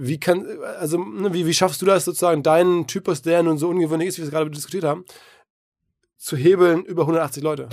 [0.00, 0.46] Wie kann,
[0.78, 4.18] also, ne, wie, wie schaffst du das sozusagen, deinen Typus, der nun so ungewöhnlich ist,
[4.18, 5.04] wie wir es gerade diskutiert haben,
[6.16, 7.68] zu hebeln über 180 Leute?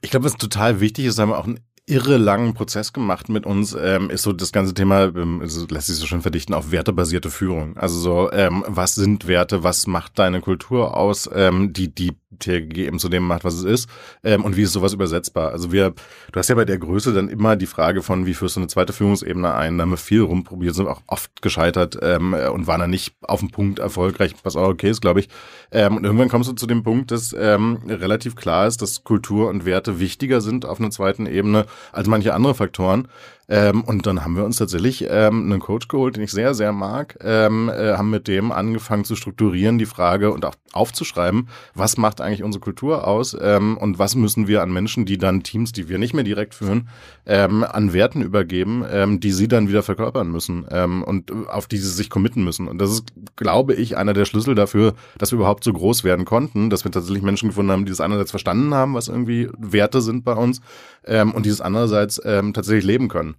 [0.00, 3.76] Ich glaube, was total wichtig ist, wir auch einen irre langen Prozess gemacht mit uns,
[3.78, 7.76] ähm, ist so das ganze Thema, ähm, lässt sich so schön verdichten auf wertebasierte Führung.
[7.76, 12.86] Also so, ähm, was sind Werte, was macht deine Kultur aus, ähm, die die TRG
[12.86, 13.88] eben zu dem macht, was es ist,
[14.22, 15.50] ähm, und wie ist sowas übersetzbar?
[15.50, 15.94] Also wir,
[16.32, 18.68] du hast ja bei der Größe dann immer die Frage von, wie führst du eine
[18.68, 19.76] zweite Führungsebene ein?
[19.76, 23.40] Da haben wir viel rumprobiert, sind auch oft gescheitert ähm, und waren dann nicht auf
[23.40, 25.28] dem Punkt erfolgreich, was auch okay ist, glaube ich.
[25.72, 29.48] Ähm, und irgendwann kommst du zu dem Punkt, dass ähm, relativ klar ist, dass Kultur
[29.48, 33.08] und Werte wichtiger sind auf einer zweiten Ebene als manche andere Faktoren.
[33.50, 36.72] Ähm, und dann haben wir uns tatsächlich ähm, einen Coach geholt, den ich sehr, sehr
[36.72, 41.96] mag, ähm, äh, haben mit dem angefangen zu strukturieren, die Frage und auch aufzuschreiben, was
[41.96, 45.72] macht eigentlich unsere Kultur aus ähm, und was müssen wir an Menschen, die dann Teams,
[45.72, 46.88] die wir nicht mehr direkt führen,
[47.26, 51.88] ähm, an Werten übergeben, ähm, die sie dann wieder verkörpern müssen und auf die sie
[51.88, 52.68] sich committen müssen.
[52.68, 53.04] Und das ist,
[53.36, 56.92] glaube ich, einer der Schlüssel dafür, dass wir überhaupt so groß werden konnten, dass wir
[56.92, 60.60] tatsächlich Menschen gefunden haben, die das einerseits verstanden haben, was irgendwie Werte sind bei uns
[61.06, 63.36] und dieses andererseits ähm, tatsächlich leben können.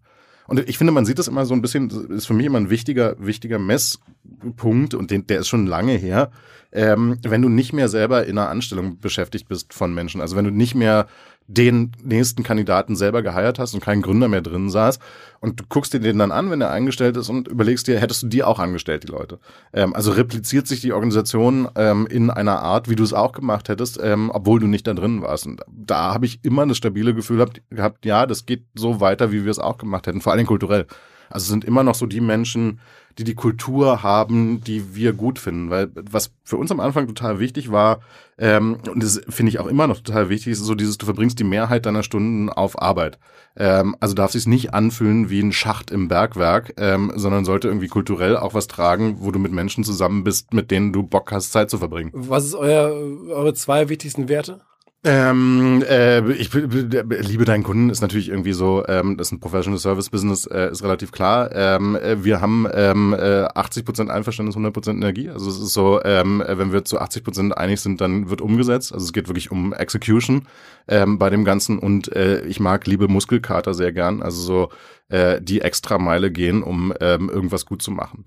[0.48, 2.70] Und ich finde, man sieht das immer so ein bisschen, ist für mich immer ein
[2.70, 6.32] wichtiger, wichtiger Messpunkt und den, der ist schon lange her,
[6.74, 10.20] ähm, wenn du nicht mehr selber in einer Anstellung beschäftigt bist von Menschen.
[10.20, 11.08] Also wenn du nicht mehr
[11.54, 15.00] den nächsten Kandidaten selber geheiert hast und kein Gründer mehr drin saß.
[15.40, 18.24] Und du guckst dir den dann an, wenn er eingestellt ist und überlegst dir, hättest
[18.24, 19.40] du die auch angestellt, die Leute.
[19.74, 23.70] Ähm, also repliziert sich die Organisation ähm, in einer Art, wie du es auch gemacht
[23.70, 25.48] hättest, ähm, obwohl du nicht da drin warst.
[25.48, 29.44] Und da habe ich immer das stabile Gefühl gehabt, ja, das geht so weiter, wie
[29.44, 30.86] wir es auch gemacht hätten, vor allem kulturell.
[31.30, 32.80] Also sind immer noch so die Menschen,
[33.18, 35.70] die die Kultur haben, die wir gut finden.
[35.70, 38.00] Weil was für uns am Anfang total wichtig war,
[38.38, 41.38] ähm, und das finde ich auch immer noch total wichtig, ist so dieses, du verbringst
[41.38, 43.20] die Mehrheit deiner Stunden auf Arbeit.
[43.56, 47.88] Ähm, also darf sich nicht anfühlen wie ein Schacht im Bergwerk, ähm, sondern sollte irgendwie
[47.88, 51.52] kulturell auch was tragen, wo du mit Menschen zusammen bist, mit denen du Bock hast,
[51.52, 52.12] Zeit zu verbringen.
[52.14, 52.92] Was ist euer,
[53.30, 54.62] eure zwei wichtigsten Werte?
[55.04, 59.80] Ähm, äh, ich liebe deinen Kunden ist natürlich irgendwie so, ähm, das ist ein Professional
[59.80, 61.50] Service Business, äh, ist relativ klar.
[61.56, 65.30] Ähm, äh, wir haben ähm, äh, 80 Prozent Einverständnis, 100 Prozent Energie.
[65.30, 68.94] Also es ist so, ähm, wenn wir zu 80 Prozent einig sind, dann wird umgesetzt.
[68.94, 70.48] Also es geht wirklich um Execution
[70.88, 74.22] ähm, bei dem Ganzen und äh, ich mag liebe Muskelkater sehr gern.
[74.22, 74.70] Also so
[75.10, 78.26] äh, die extra Meile gehen, um ähm, irgendwas gut zu machen.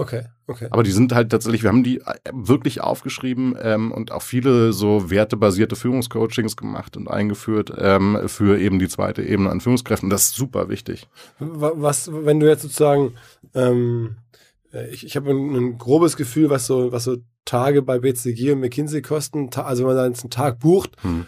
[0.00, 0.68] Okay, okay.
[0.70, 4.72] Aber die sind halt tatsächlich, wir haben die äh, wirklich aufgeschrieben ähm, und auch viele
[4.72, 10.08] so wertebasierte Führungscoachings gemacht und eingeführt ähm, für eben die zweite Ebene an Führungskräften.
[10.08, 11.06] Das ist super wichtig.
[11.38, 13.12] Was, wenn du jetzt sozusagen,
[13.54, 14.16] ähm,
[14.72, 18.52] äh, ich, ich habe ein, ein, grobes Gefühl, was so, was so Tage bei BCG
[18.52, 21.26] und McKinsey kosten, also wenn man da jetzt einen Tag bucht, hm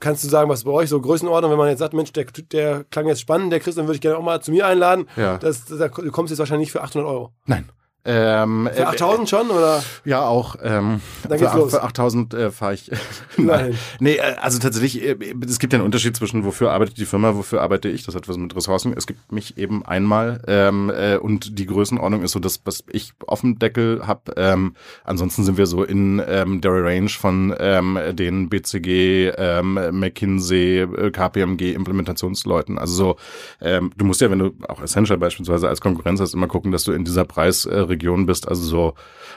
[0.00, 2.84] kannst du sagen, was bei euch so Größenordnung, wenn man jetzt sagt, Mensch, der, der
[2.84, 5.06] klang jetzt spannend, der Chris, dann würde ich gerne auch mal zu mir einladen.
[5.16, 5.38] Ja.
[5.38, 7.32] Das, das, du kommst jetzt wahrscheinlich nicht für 800 Euro.
[7.46, 7.68] Nein.
[8.02, 9.82] Ähm, für 8000 äh, schon, oder?
[10.06, 10.56] Ja, auch.
[10.62, 11.70] Ähm, Dann geht's für, los.
[11.72, 12.90] für 8000 äh, fahre ich.
[13.36, 13.76] Nein.
[13.98, 17.36] nee, äh, also tatsächlich, äh, es gibt ja einen Unterschied zwischen, wofür arbeitet die Firma,
[17.36, 18.04] wofür arbeite ich.
[18.04, 18.94] Das hat was mit Ressourcen.
[18.96, 23.12] Es gibt mich eben einmal ähm, äh, und die Größenordnung ist so das, was ich
[23.26, 24.32] auf dem Deckel habe.
[24.36, 30.86] Ähm, ansonsten sind wir so in ähm, der Range von ähm, den BCG, ähm, McKinsey,
[31.12, 32.78] KPMG Implementationsleuten.
[32.78, 33.16] Also so,
[33.60, 36.84] ähm, du musst ja, wenn du auch Essential beispielsweise als Konkurrenz hast, immer gucken, dass
[36.84, 38.94] du in dieser Preis äh, Region bist, also so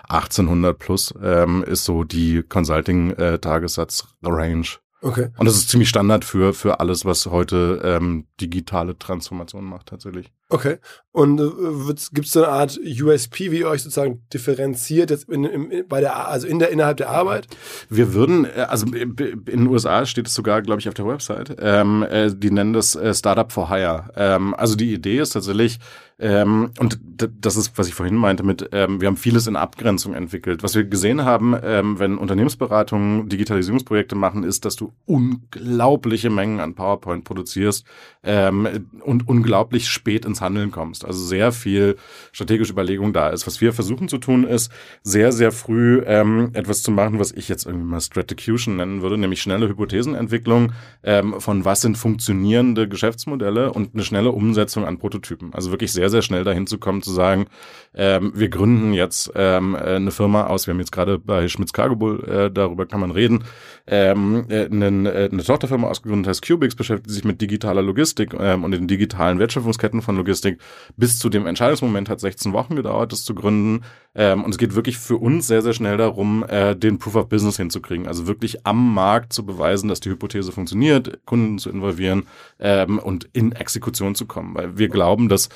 [0.09, 4.67] 1800 plus ähm, ist so die Consulting-Tagessatz-Range.
[5.01, 5.29] Okay.
[5.37, 10.31] Und das ist ziemlich Standard für, für alles, was heute ähm, digitale Transformation macht, tatsächlich.
[10.47, 10.77] Okay.
[11.13, 15.43] Und äh, gibt es so eine Art USP, wie ihr euch sozusagen differenziert jetzt in,
[15.43, 17.47] in, bei der, also in der, innerhalb der Arbeit?
[17.87, 21.55] Wir würden, äh, also in den USA steht es sogar, glaube ich, auf der Website,
[21.59, 24.09] ähm, äh, die nennen das äh, Startup for Hire.
[24.15, 25.77] Ähm, also die Idee ist tatsächlich,
[26.19, 30.13] ähm, und das ist, was ich vorhin meinte mit, ähm, wir haben vieles in Abgrenzung
[30.13, 30.63] entwickelt.
[30.63, 36.75] Was wir gesehen haben, ähm, wenn Unternehmensberatungen Digitalisierungsprojekte machen, ist, dass du unglaubliche Mengen an
[36.75, 37.85] PowerPoint produzierst
[38.23, 41.02] ähm, und unglaublich spät ins Handeln kommst.
[41.05, 41.95] Also sehr viel
[42.31, 43.47] strategische Überlegung da ist.
[43.47, 44.71] Was wir versuchen zu tun, ist
[45.03, 49.17] sehr, sehr früh ähm, etwas zu machen, was ich jetzt irgendwie mal Stratecution nennen würde,
[49.17, 55.53] nämlich schnelle Hypothesenentwicklung ähm, von was sind funktionierende Geschäftsmodelle und eine schnelle Umsetzung an Prototypen.
[55.53, 57.47] Also wirklich sehr, sehr schnell dahin zu kommen, zu sagen,
[57.95, 61.95] ähm, wir gründen jetzt ähm, eine Firma aus, wir haben jetzt gerade bei Schmitz Cargo
[61.95, 63.43] Bull, äh, darüber kann man reden,
[63.85, 68.63] ähm, äh, eine, äh, eine Tochterfirma ausgegründet heißt Cubix, beschäftigt sich mit digitaler Logistik ähm,
[68.63, 70.59] und den digitalen Wertschöpfungsketten von Logistik.
[70.95, 73.83] Bis zu dem Entscheidungsmoment hat 16 Wochen gedauert, das zu gründen.
[74.15, 77.29] Ähm, und es geht wirklich für uns sehr, sehr schnell darum, äh, den Proof of
[77.29, 78.07] Business hinzukriegen.
[78.07, 82.27] Also wirklich am Markt zu beweisen, dass die Hypothese funktioniert, Kunden zu involvieren
[82.59, 84.53] ähm, und in Exekution zu kommen.
[84.53, 85.49] Weil wir glauben, dass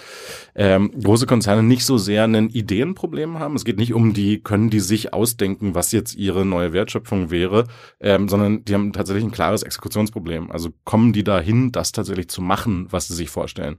[0.55, 3.55] ähm, große Konzerne nicht so sehr ein Ideenproblem haben.
[3.55, 7.65] Es geht nicht um die, können die sich ausdenken, was jetzt ihre neue Wertschöpfung wäre,
[7.99, 10.51] ähm, sondern die haben tatsächlich ein klares Exekutionsproblem.
[10.51, 13.77] Also kommen die dahin, das tatsächlich zu machen, was sie sich vorstellen.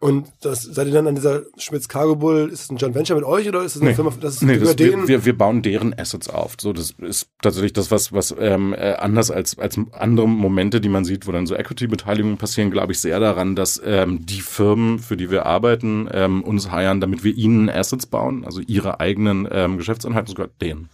[0.00, 3.16] Und das, seid ihr dann an dieser Schmitz Cargo Bull, ist es ein Joint Venture
[3.16, 3.96] mit euch oder ist es eine nee.
[3.96, 5.08] Firma, das ist nee, über das, denen?
[5.08, 6.54] Wir, wir bauen deren Assets auf.
[6.60, 10.88] So, das ist tatsächlich das, was, was ähm, äh, anders als, als andere Momente, die
[10.88, 15.00] man sieht, wo dann so Equity-Beteiligungen passieren, glaube ich sehr daran, dass ähm, die Firmen,
[15.00, 19.48] für die wir arbeiten, ähm, uns heiern, damit wir ihnen Assets bauen, also ihre eigenen
[19.50, 20.90] ähm, Geschäftseinheiten, sogar denen.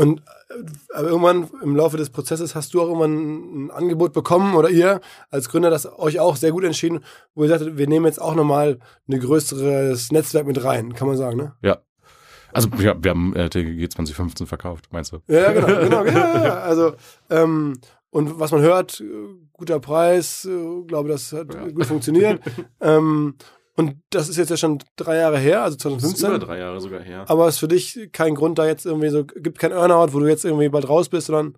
[0.00, 4.54] Und äh, aber irgendwann im Laufe des Prozesses hast du auch irgendwann ein Angebot bekommen
[4.54, 7.00] oder ihr als Gründer das euch auch sehr gut entschieden,
[7.34, 11.18] wo ihr sagt, wir nehmen jetzt auch nochmal ein größeres Netzwerk mit rein, kann man
[11.18, 11.52] sagen, ne?
[11.60, 11.80] Ja.
[12.50, 15.18] Also ja, wir haben äh, TGG 2015 verkauft, meinst du?
[15.26, 16.44] Ja, genau, genau, genau.
[16.44, 16.94] Ja, also
[17.28, 19.04] ähm, und was man hört, äh,
[19.52, 21.68] guter Preis, äh, glaube, das hat ja.
[21.68, 22.40] gut funktioniert.
[22.80, 23.34] ähm,
[23.80, 26.10] und das ist jetzt ja schon drei Jahre her, also 2015.
[26.10, 27.24] Das ist über drei Jahre sogar her.
[27.28, 30.18] Aber es ist für dich kein Grund, da jetzt irgendwie so, gibt kein Earnout, wo
[30.20, 31.56] du jetzt irgendwie bald raus bist, sondern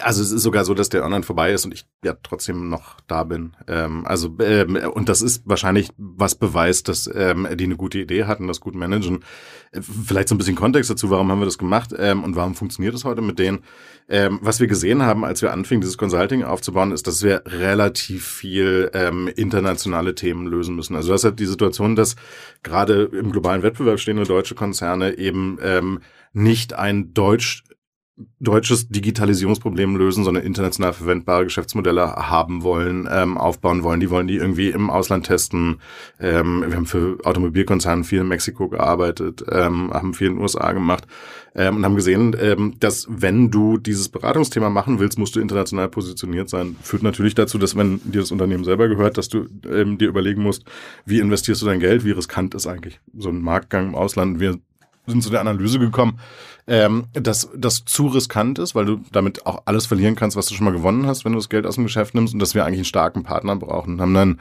[0.00, 3.00] also es ist sogar so, dass der Online vorbei ist und ich ja trotzdem noch
[3.08, 3.56] da bin.
[3.66, 8.24] Ähm, also ähm, und das ist wahrscheinlich was beweist, dass ähm, die eine gute Idee
[8.24, 9.24] hatten, das gut managen.
[9.72, 12.54] Äh, vielleicht so ein bisschen Kontext dazu, warum haben wir das gemacht ähm, und warum
[12.54, 13.64] funktioniert es heute mit denen?
[14.08, 18.24] Ähm, was wir gesehen haben, als wir anfingen, dieses Consulting aufzubauen, ist, dass wir relativ
[18.26, 20.94] viel ähm, internationale Themen lösen müssen.
[20.94, 22.14] Also das hat die Situation, dass
[22.62, 26.00] gerade im globalen Wettbewerb stehende deutsche Konzerne eben ähm,
[26.32, 27.64] nicht ein deutsch
[28.38, 34.00] deutsches Digitalisierungsproblem lösen, sondern international verwendbare Geschäftsmodelle haben wollen, ähm, aufbauen wollen.
[34.00, 35.80] Die wollen die irgendwie im Ausland testen.
[36.18, 40.72] Ähm, wir haben für Automobilkonzerne viel in Mexiko gearbeitet, ähm, haben viel in den USA
[40.72, 41.06] gemacht
[41.54, 45.88] ähm, und haben gesehen, ähm, dass wenn du dieses Beratungsthema machen willst, musst du international
[45.88, 46.76] positioniert sein.
[46.82, 50.42] Führt natürlich dazu, dass wenn dir das Unternehmen selber gehört, dass du ähm, dir überlegen
[50.42, 50.64] musst,
[51.04, 54.40] wie investierst du dein Geld, wie riskant ist eigentlich so ein Marktgang im Ausland.
[54.40, 54.58] Wir
[55.06, 56.18] sind zu der Analyse gekommen,
[56.70, 60.54] ähm, dass das zu riskant ist, weil du damit auch alles verlieren kannst, was du
[60.54, 62.64] schon mal gewonnen hast, wenn du das Geld aus dem Geschäft nimmst und dass wir
[62.64, 63.94] eigentlich einen starken Partner brauchen.
[63.94, 64.40] Und haben dann,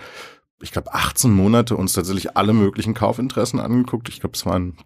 [0.61, 4.09] ich glaube, 18 Monate uns tatsächlich alle möglichen Kaufinteressen angeguckt.
[4.09, 4.77] Ich glaube, es waren,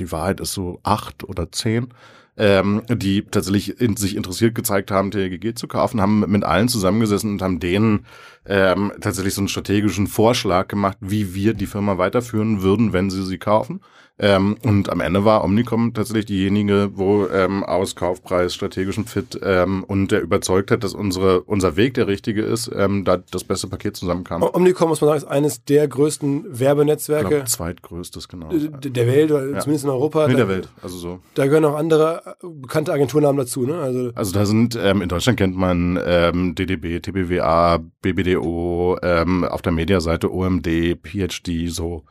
[0.00, 1.94] die Wahrheit ist so acht oder zehn
[2.36, 7.32] ähm, die tatsächlich in, sich interessiert gezeigt haben, TLGG zu kaufen, haben mit allen zusammengesessen
[7.32, 8.06] und haben denen
[8.44, 13.24] ähm, tatsächlich so einen strategischen Vorschlag gemacht, wie wir die Firma weiterführen würden, wenn sie
[13.24, 13.80] sie kaufen.
[14.16, 19.82] Ähm, und am Ende war Omnicom tatsächlich diejenige, wo ähm, aus Kaufpreis, strategischem Fit ähm,
[19.82, 23.66] und der überzeugt hat, dass unsere, unser Weg der richtige ist, ähm, da das beste
[23.66, 24.44] Paket zusammenkam.
[24.44, 27.28] Omnicom, muss man sagen, ist eines der größten Werbenetzwerke.
[27.28, 28.50] Glaub, zweitgrößtes, genau.
[28.50, 29.58] Der Welt, oder ja.
[29.58, 30.26] zumindest in Europa.
[30.26, 31.18] In der Welt, also so.
[31.34, 33.78] Da gehören auch andere äh, bekannte Agenturnamen dazu, ne?
[33.78, 39.60] Also, also da sind, ähm, in Deutschland kennt man ähm, DDB, TBWA, BBDO, ähm, auf
[39.60, 40.68] der Mediaseite OMD,
[41.02, 42.04] PhD, so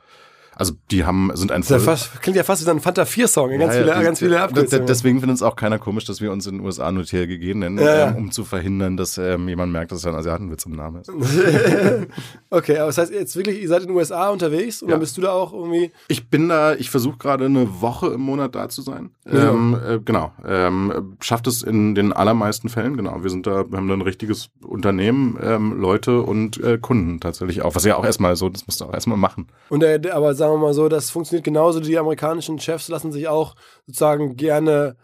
[0.55, 3.57] also die haben, sind ein ja fast, Klingt ja fast wie so ein Fanta 4-Song,
[3.57, 4.85] ganz, ja, viele, ganz viele Abkürzungen.
[4.85, 7.79] Deswegen findet es auch keiner komisch, dass wir uns in den USA nur TLGG nennen,
[7.79, 11.01] ja, ähm, um zu verhindern, dass ähm, jemand merkt, dass es ein Asiatenwitz im Namen
[11.01, 11.09] ist.
[12.49, 15.17] okay, aber das heißt jetzt wirklich, ihr seid in den USA unterwegs und dann bist
[15.17, 15.91] du da auch irgendwie...
[16.07, 19.11] Ich bin da, ich versuche gerade eine Woche im Monat da zu sein.
[19.25, 20.31] Ähm, äh, genau.
[20.45, 23.23] Ähm, schafft es in den allermeisten Fällen, genau.
[23.23, 27.61] Wir sind da, wir haben da ein richtiges Unternehmen, ähm, Leute und äh, Kunden tatsächlich
[27.61, 27.75] auch.
[27.75, 29.47] Was ja auch erstmal so, das musst du auch erstmal machen.
[29.69, 31.79] Und der, aber sagen wir mal so, das funktioniert genauso.
[31.79, 34.97] Die amerikanischen Chefs lassen sich auch sozusagen gerne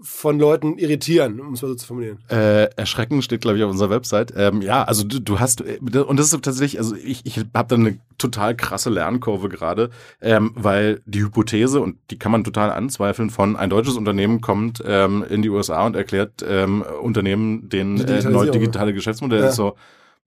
[0.00, 2.18] von Leuten irritieren, um es mal so zu formulieren.
[2.30, 4.32] Äh, erschreckend steht, glaube ich, auf unserer Website.
[4.36, 7.68] Ähm, ja, also du, du hast, äh, und das ist tatsächlich, also ich, ich habe
[7.68, 9.90] da eine total krasse Lernkurve gerade,
[10.22, 14.82] ähm, weil die Hypothese, und die kann man total anzweifeln, von ein deutsches Unternehmen kommt
[14.86, 19.48] ähm, in die USA und erklärt ähm, Unternehmen den äh, neue digitale Geschäftsmodell ja.
[19.48, 19.74] ist so,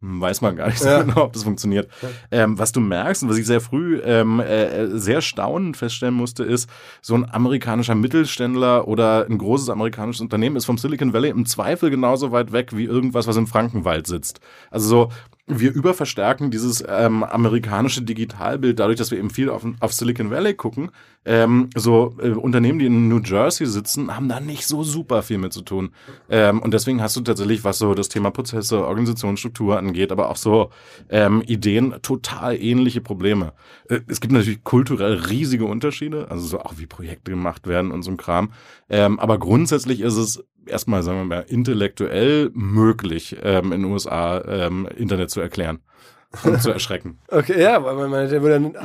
[0.02, 1.04] weiß man gar nicht so ja.
[1.04, 1.90] genau, ob das funktioniert.
[2.02, 2.10] Ja.
[2.32, 6.44] Ähm, was du merkst und was ich sehr früh ähm, äh, sehr staunend feststellen musste,
[6.44, 6.70] ist,
[7.02, 11.92] so ein amerikanischer Mittelständler oder ein großes amerikanisches Unternehmen ist vom Silicon Valley im Zweifel
[11.92, 14.40] genauso weit weg wie irgendwas, was im Frankenwald sitzt.
[14.72, 15.10] Also so,
[15.48, 20.54] wir überverstärken dieses ähm, amerikanische Digitalbild dadurch, dass wir eben viel auf, auf Silicon Valley
[20.54, 20.92] gucken.
[21.24, 25.38] Ähm, so äh, Unternehmen, die in New Jersey sitzen, haben da nicht so super viel
[25.38, 25.92] mit zu tun.
[26.30, 30.38] Ähm, und deswegen hast du tatsächlich, was so das Thema Prozesse, Organisationsstruktur angeht, aber auch
[30.38, 30.72] so
[31.10, 33.54] ähm, Ideen, total ähnliche Probleme.
[33.90, 38.04] Äh, es gibt natürlich kulturell riesige Unterschiede, also so auch wie Projekte gemacht werden und
[38.04, 38.54] so ein Kram.
[38.90, 44.42] Ähm, aber grundsätzlich ist es erstmal, sagen wir mal, intellektuell möglich, ähm, in den USA
[44.42, 45.80] ähm, Internet zu erklären
[46.44, 47.20] und zu erschrecken.
[47.28, 48.76] Okay, ja, weil man, man würde dann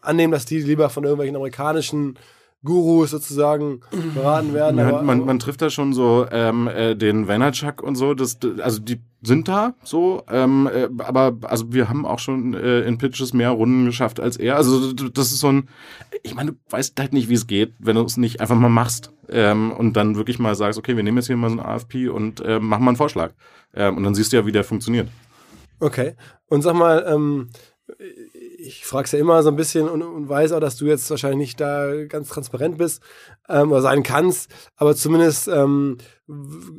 [0.00, 2.18] annehmen, dass die lieber von irgendwelchen amerikanischen
[2.64, 3.80] Gurus sozusagen
[4.14, 4.78] beraten werden.
[4.78, 8.80] Ja, man, man, trifft da schon so ähm, äh, den Vaynerchuk und so, das, also
[8.80, 13.32] die sind da so, ähm, äh, aber also wir haben auch schon äh, in Pitches
[13.32, 14.56] mehr Runden geschafft als er.
[14.56, 15.68] Also das ist so ein,
[16.22, 18.68] ich meine, du weißt halt nicht, wie es geht, wenn du es nicht einfach mal
[18.68, 21.64] machst ähm, und dann wirklich mal sagst, okay, wir nehmen jetzt hier mal so ein
[21.64, 23.32] AFP und äh, machen mal einen Vorschlag.
[23.74, 25.08] Ähm, und dann siehst du ja, wie der funktioniert.
[25.80, 26.14] Okay.
[26.48, 27.48] Und sag mal, ähm,
[28.62, 31.08] ich frage es ja immer so ein bisschen und, und, weiß auch, dass du jetzt
[31.10, 33.02] wahrscheinlich nicht da ganz transparent bist
[33.48, 35.98] ähm, oder sein kannst, aber zumindest ähm,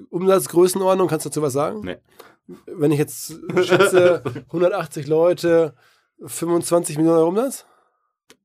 [0.09, 1.81] Umsatzgrößenordnung, kannst du dazu was sagen?
[1.81, 1.97] Nee.
[2.65, 5.73] Wenn ich jetzt schätze, 180 Leute,
[6.23, 7.65] 25 Millionen Euro Umsatz?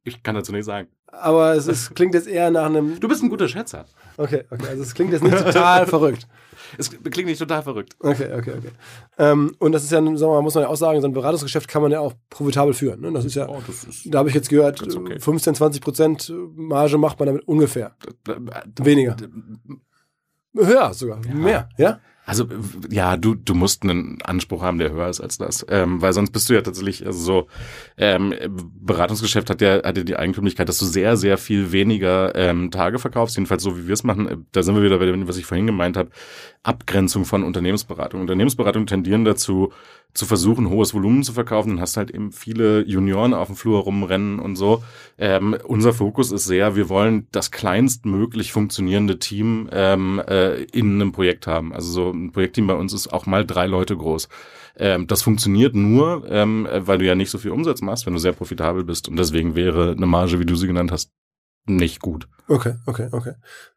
[0.05, 0.89] Ich kann dazu nicht sagen.
[1.07, 3.01] Aber es ist, klingt jetzt eher nach einem.
[3.01, 3.87] Du bist ein guter Schätzer.
[4.17, 6.27] Okay, okay, also es klingt jetzt nicht total verrückt.
[6.79, 7.95] Es klingt nicht total verrückt.
[8.01, 8.71] Okay, okay, okay.
[9.19, 11.13] Ähm, und das ist ja, sagen wir mal, muss man ja auch sagen, so ein
[11.13, 13.01] Beratungsgeschäft kann man ja auch profitabel führen.
[13.01, 13.13] Ne?
[13.13, 15.19] Das ist ja, Oh, das ist da habe ich jetzt gehört, okay.
[15.21, 17.95] 15, 20 Prozent Marge macht man damit ungefähr.
[18.81, 19.17] Weniger.
[20.55, 21.21] Höher sogar.
[21.27, 22.01] Mehr, ja?
[22.27, 22.49] Also
[22.91, 25.65] ja, du, du musst einen Anspruch haben, der höher ist als das.
[25.71, 27.47] Ähm, weil sonst bist du ja tatsächlich, also so,
[27.97, 28.35] ähm,
[28.81, 32.99] Beratungsgeschäft hat ja, hat ja die Eigentümlichkeit, dass du sehr, sehr viel weniger ähm, Tage
[32.99, 34.29] verkaufst, jedenfalls so wie wir es machen.
[34.29, 36.11] Äh, Da sind wir wieder bei dem, was ich vorhin gemeint habe,
[36.65, 38.21] Abgrenzung von Unternehmensberatung.
[38.21, 39.73] Unternehmensberatungen tendieren dazu,
[40.15, 41.71] zu versuchen, hohes Volumen zu verkaufen.
[41.71, 44.83] Dann hast du halt eben viele Junioren auf dem Flur rumrennen und so.
[45.19, 51.13] Ähm, unser Fokus ist sehr, wir wollen das kleinstmöglich funktionierende Team ähm, äh, in einem
[51.13, 51.73] Projekt haben.
[51.73, 54.29] Also so ein Projektteam bei uns ist auch mal drei Leute groß.
[54.79, 58.13] Ähm, das funktioniert nur, ähm, äh, weil du ja nicht so viel Umsatz machst, wenn
[58.13, 59.09] du sehr profitabel bist.
[59.09, 61.11] Und deswegen wäre eine Marge, wie du sie genannt hast,
[61.67, 62.29] nicht gut.
[62.49, 63.33] Okay, okay, okay.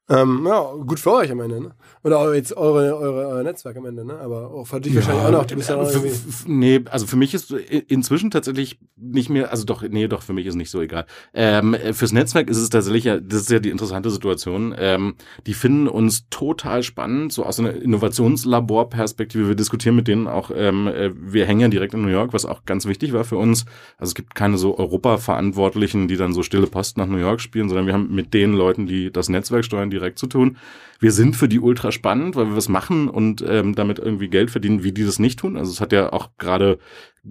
[0.10, 1.72] Ähm, ja, gut für euch am Ende, ne?
[2.04, 4.18] Oder jetzt eure, eure, euer Netzwerk am Ende, ne?
[4.20, 5.46] Aber auch für dich wahrscheinlich auch noch.
[5.46, 6.10] Du bist ja noch für, irgendwie.
[6.10, 10.34] f- nee, also für mich ist inzwischen tatsächlich nicht mehr, also doch, nee, doch, für
[10.34, 11.06] mich ist nicht so egal.
[11.34, 14.74] Ähm, äh, fürs Netzwerk ist es tatsächlich ja, das ist ja die interessante Situation.
[14.78, 19.48] Ähm, die finden uns total spannend, so aus einer Innovationslaborperspektive.
[19.50, 22.46] Wir diskutieren mit denen auch, ähm, äh, wir hängen ja direkt in New York, was
[22.46, 23.66] auch ganz wichtig war für uns.
[23.98, 27.70] Also es gibt keine so Europa-Verantwortlichen, die dann so stille Post nach New York spielen,
[27.70, 30.58] sondern wir haben mit den Leuten, die das Netzwerk steuern, direkt zu tun.
[31.00, 34.52] Wir sind für die ultra spannend, weil wir was machen und ähm, damit irgendwie Geld
[34.52, 35.56] verdienen, wie die das nicht tun.
[35.56, 36.80] Also es hat ja auch gerade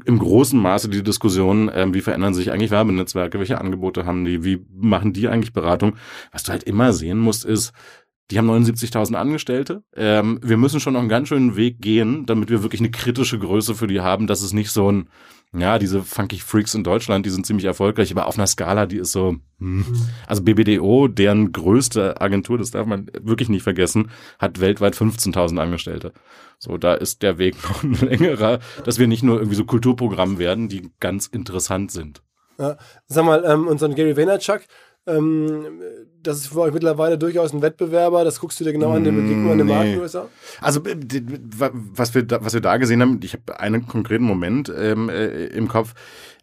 [0.04, 4.44] im großen Maße die Diskussion, ähm, wie verändern sich eigentlich Werbenetzwerke, welche Angebote haben die,
[4.44, 5.96] wie machen die eigentlich Beratung.
[6.32, 7.72] Was du halt immer sehen musst, ist,
[8.30, 9.82] die haben 79.000 Angestellte.
[9.96, 13.38] Ähm, wir müssen schon noch einen ganz schönen Weg gehen, damit wir wirklich eine kritische
[13.38, 15.08] Größe für die haben, dass es nicht so ein,
[15.56, 18.98] ja, diese funky Freaks in Deutschland, die sind ziemlich erfolgreich, aber auf einer Skala, die
[18.98, 19.84] ist so, hm.
[20.26, 26.12] also BBDO, deren größte Agentur, das darf man wirklich nicht vergessen, hat weltweit 15.000 Angestellte.
[26.58, 30.38] So, da ist der Weg noch ein längerer, dass wir nicht nur irgendwie so Kulturprogramm
[30.38, 32.22] werden, die ganz interessant sind.
[32.58, 32.76] Ja.
[33.06, 34.62] Sag mal, ähm, und so ein Gary Vaynerchuk,
[35.08, 35.64] ähm,
[36.22, 38.24] das ist für euch mittlerweile durchaus ein Wettbewerber.
[38.24, 39.92] Das guckst du dir genau an, den begegnet man an dem Markt Nee.
[39.92, 40.28] den USA.
[40.60, 40.96] Also äh,
[41.72, 45.46] was wir da, was wir da gesehen haben, ich habe einen konkreten Moment ähm, äh,
[45.46, 45.94] im Kopf.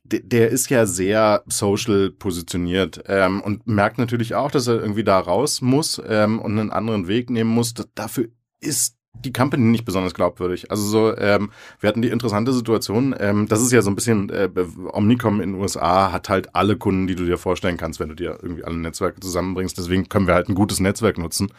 [0.08, 5.17] Der ist ja sehr social positioniert ähm, und merkt natürlich auch, dass er irgendwie da
[5.19, 7.73] raus muss ähm, und einen anderen Weg nehmen muss.
[7.95, 8.28] Dafür
[8.60, 10.71] ist die Company nicht besonders glaubwürdig.
[10.71, 14.30] Also so, ähm, wir hatten die interessante Situation, ähm, das ist ja so ein bisschen,
[14.30, 14.49] äh,
[14.91, 18.15] Omnicom in den USA hat halt alle Kunden, die du dir vorstellen kannst, wenn du
[18.15, 19.78] dir irgendwie alle Netzwerke zusammenbringst.
[19.78, 21.51] Deswegen können wir halt ein gutes Netzwerk nutzen.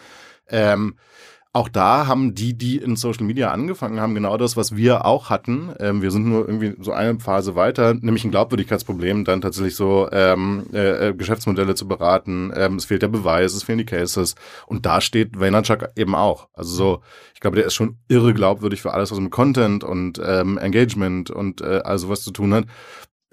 [0.49, 0.95] Ähm,
[1.57, 5.31] auch da haben die, die in Social Media angefangen haben, genau das, was wir auch
[5.31, 5.73] hatten.
[5.81, 10.07] Ähm, wir sind nur irgendwie so eine Phase weiter, nämlich ein Glaubwürdigkeitsproblem, dann tatsächlich so
[10.13, 12.53] ähm, äh, äh, Geschäftsmodelle zu beraten.
[12.55, 14.35] Ähm, es fehlt der Beweis, es fehlen die Cases.
[14.67, 16.49] Und da steht Vaynerchuk eben auch.
[16.53, 17.01] Also so,
[17.33, 21.31] ich glaube, der ist schon irre glaubwürdig für alles, was mit Content und ähm, Engagement
[21.31, 22.67] und äh, also was zu tun hat.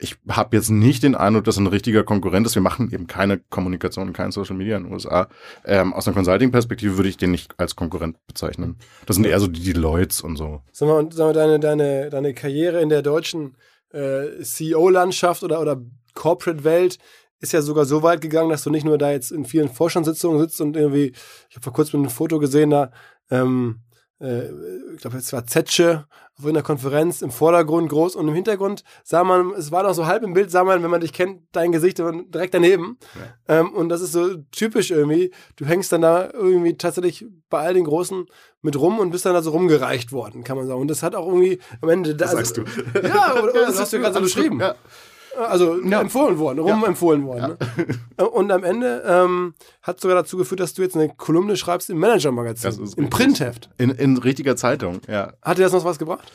[0.03, 2.55] Ich habe jetzt nicht den Eindruck, dass ein richtiger Konkurrent ist.
[2.55, 5.29] Wir machen eben keine Kommunikation, kein Social Media in den USA.
[5.63, 8.77] Ähm, aus einer Consulting-Perspektive würde ich den nicht als Konkurrent bezeichnen.
[9.05, 10.61] Das sind eher so die Deloittes und so.
[10.73, 13.55] Sag mal, sag mal deine, deine, deine Karriere in der deutschen
[13.91, 15.81] äh, CEO-Landschaft oder, oder
[16.13, 16.99] Corporate-Welt
[17.39, 20.39] ist ja sogar so weit gegangen, dass du nicht nur da jetzt in vielen Vorstandssitzungen
[20.39, 21.13] sitzt und irgendwie,
[21.49, 22.91] ich habe vor kurzem ein Foto gesehen, da,
[23.29, 23.79] ähm,
[24.23, 24.49] äh,
[24.93, 26.05] ich glaube, es war Zetsche
[26.39, 30.07] auf einer Konferenz im Vordergrund groß und im Hintergrund sah man, es war noch so
[30.07, 32.97] halb im Bild, sah man, wenn man dich kennt, dein Gesicht direkt daneben.
[33.47, 35.31] Ähm, und das ist so typisch irgendwie.
[35.57, 38.25] Du hängst dann da irgendwie tatsächlich bei all den Großen
[38.61, 40.81] mit rum und bist dann da so rumgereicht worden, kann man sagen.
[40.81, 42.15] Und das hat auch irgendwie am Ende.
[42.15, 42.63] Da, sagst du.
[43.03, 44.59] Ja, oder, oder das hast du gerade so beschrieben.
[44.59, 44.75] Ja.
[45.37, 46.01] Also Ja.
[46.01, 47.57] empfohlen worden, rum empfohlen worden.
[48.17, 48.29] Ne?
[48.29, 51.97] Und am Ende ähm, hat sogar dazu geführt, dass du jetzt eine Kolumne schreibst im
[51.97, 53.09] Manager-Magazin, im.
[53.09, 53.69] Printheft.
[53.77, 55.33] In, in richtiger Zeitung, ja.
[55.41, 56.31] Hat dir das noch was gebracht?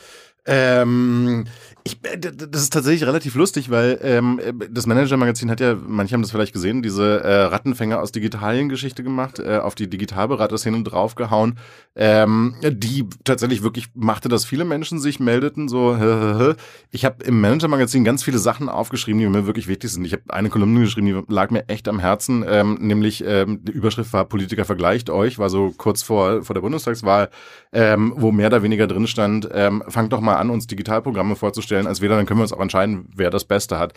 [0.47, 1.45] Ähm,
[1.88, 6.14] ich, äh, das ist tatsächlich relativ lustig, weil ähm, äh, das Manager-Magazin hat ja, manche
[6.14, 11.59] haben das vielleicht gesehen, diese äh, Rattenfänger aus Digitalien-Geschichte gemacht, äh, auf die Digitalberaterszene draufgehauen,
[11.96, 15.96] ähm, die tatsächlich wirklich machte, dass viele Menschen sich meldeten, so,
[16.90, 20.05] ich habe im Manager-Magazin ganz viele Sachen aufgeschrieben, die mir wirklich wichtig sind.
[20.05, 23.72] Ich habe eine Kolumne geschrieben, die lag mir echt am Herzen, ähm, nämlich ähm, die
[23.72, 27.31] Überschrift war Politiker vergleicht euch, war so kurz vor, vor der Bundestagswahl,
[27.72, 31.77] ähm, wo mehr oder weniger drin stand, ähm, fangt doch mal an, uns Digitalprogramme vorzustellen,
[31.87, 33.94] als wähler, dann können wir uns auch entscheiden, wer das Beste hat.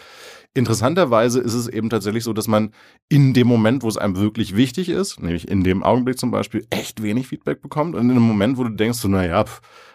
[0.54, 2.74] interessanterweise ist es eben tatsächlich so, dass man
[3.08, 6.66] in dem Moment, wo es einem wirklich wichtig ist, nämlich in dem Augenblick zum Beispiel,
[6.70, 7.96] echt wenig Feedback bekommt.
[7.96, 9.46] Und in einem Moment, wo du denkst, so, naja,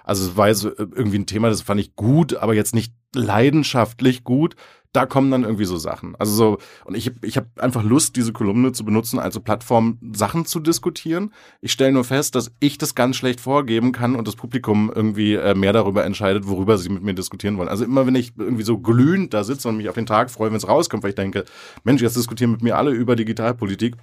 [0.07, 2.95] also es war so äh, irgendwie ein Thema, das fand ich gut, aber jetzt nicht
[3.15, 4.57] leidenschaftlich gut,
[4.93, 6.15] da kommen dann irgendwie so Sachen.
[6.17, 10.47] Also so, und ich, ich habe einfach Lust, diese Kolumne zu benutzen, also Plattform Sachen
[10.47, 11.35] zu diskutieren.
[11.61, 15.35] Ich stelle nur fest, dass ich das ganz schlecht vorgeben kann und das Publikum irgendwie
[15.35, 17.69] äh, mehr darüber entscheidet, worüber sie mit mir diskutieren wollen.
[17.69, 20.49] Also immer wenn ich irgendwie so glühend da sitze und mich auf den Tag freue,
[20.51, 21.45] wenn es rauskommt, weil ich denke,
[21.85, 23.97] Mensch, jetzt diskutieren mit mir alle über Digitalpolitik,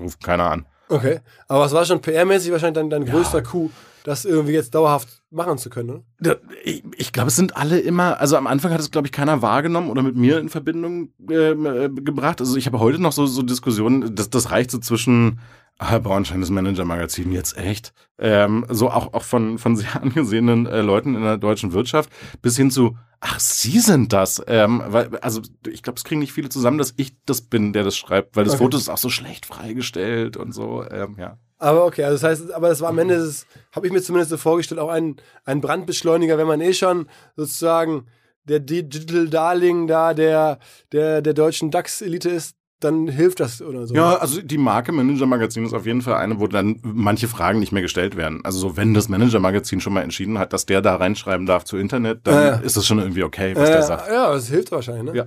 [0.00, 0.66] ruft keiner an.
[0.88, 3.12] Okay, aber es war schon PR-mäßig wahrscheinlich dein, dein ja.
[3.12, 3.70] größter Coup
[4.06, 6.04] das irgendwie jetzt dauerhaft machen zu können.
[6.20, 6.38] Ne?
[6.62, 9.42] Ich, ich glaube, es sind alle immer, also am Anfang hat es, glaube ich, keiner
[9.42, 12.40] wahrgenommen oder mit mir in Verbindung ähm, äh, gebracht.
[12.40, 15.40] Also ich habe heute noch so, so Diskussionen, das, das reicht so zwischen
[15.78, 17.92] ah, Bauernschein des Manager-Magazin jetzt echt.
[18.18, 22.08] Ähm, so auch, auch von, von sehr angesehenen äh, Leuten in der deutschen Wirtschaft
[22.42, 24.40] bis hin zu, ach, Sie sind das.
[24.46, 27.82] Ähm, weil, also ich glaube, es kriegen nicht viele zusammen, dass ich das bin, der
[27.82, 28.62] das schreibt, weil das okay.
[28.62, 31.38] Foto ist auch so schlecht freigestellt und so, ähm, ja.
[31.58, 33.32] Aber okay, also das heißt, aber das war am Ende,
[33.72, 38.06] habe ich mir zumindest so vorgestellt, auch ein, ein Brandbeschleuniger, wenn man eh schon sozusagen
[38.44, 40.58] der Digital Darling da der,
[40.92, 43.94] der, der deutschen DAX-Elite ist, dann hilft das oder so.
[43.94, 47.58] Ja, also die Marke Manager Magazin ist auf jeden Fall eine, wo dann manche Fragen
[47.58, 48.40] nicht mehr gestellt werden.
[48.44, 51.64] Also so, wenn das Manager Magazin schon mal entschieden hat, dass der da reinschreiben darf
[51.64, 54.08] zu Internet, dann äh, ist das schon irgendwie okay, was äh, der sagt.
[54.08, 55.16] Ja, das hilft wahrscheinlich, ne?
[55.16, 55.26] Ja.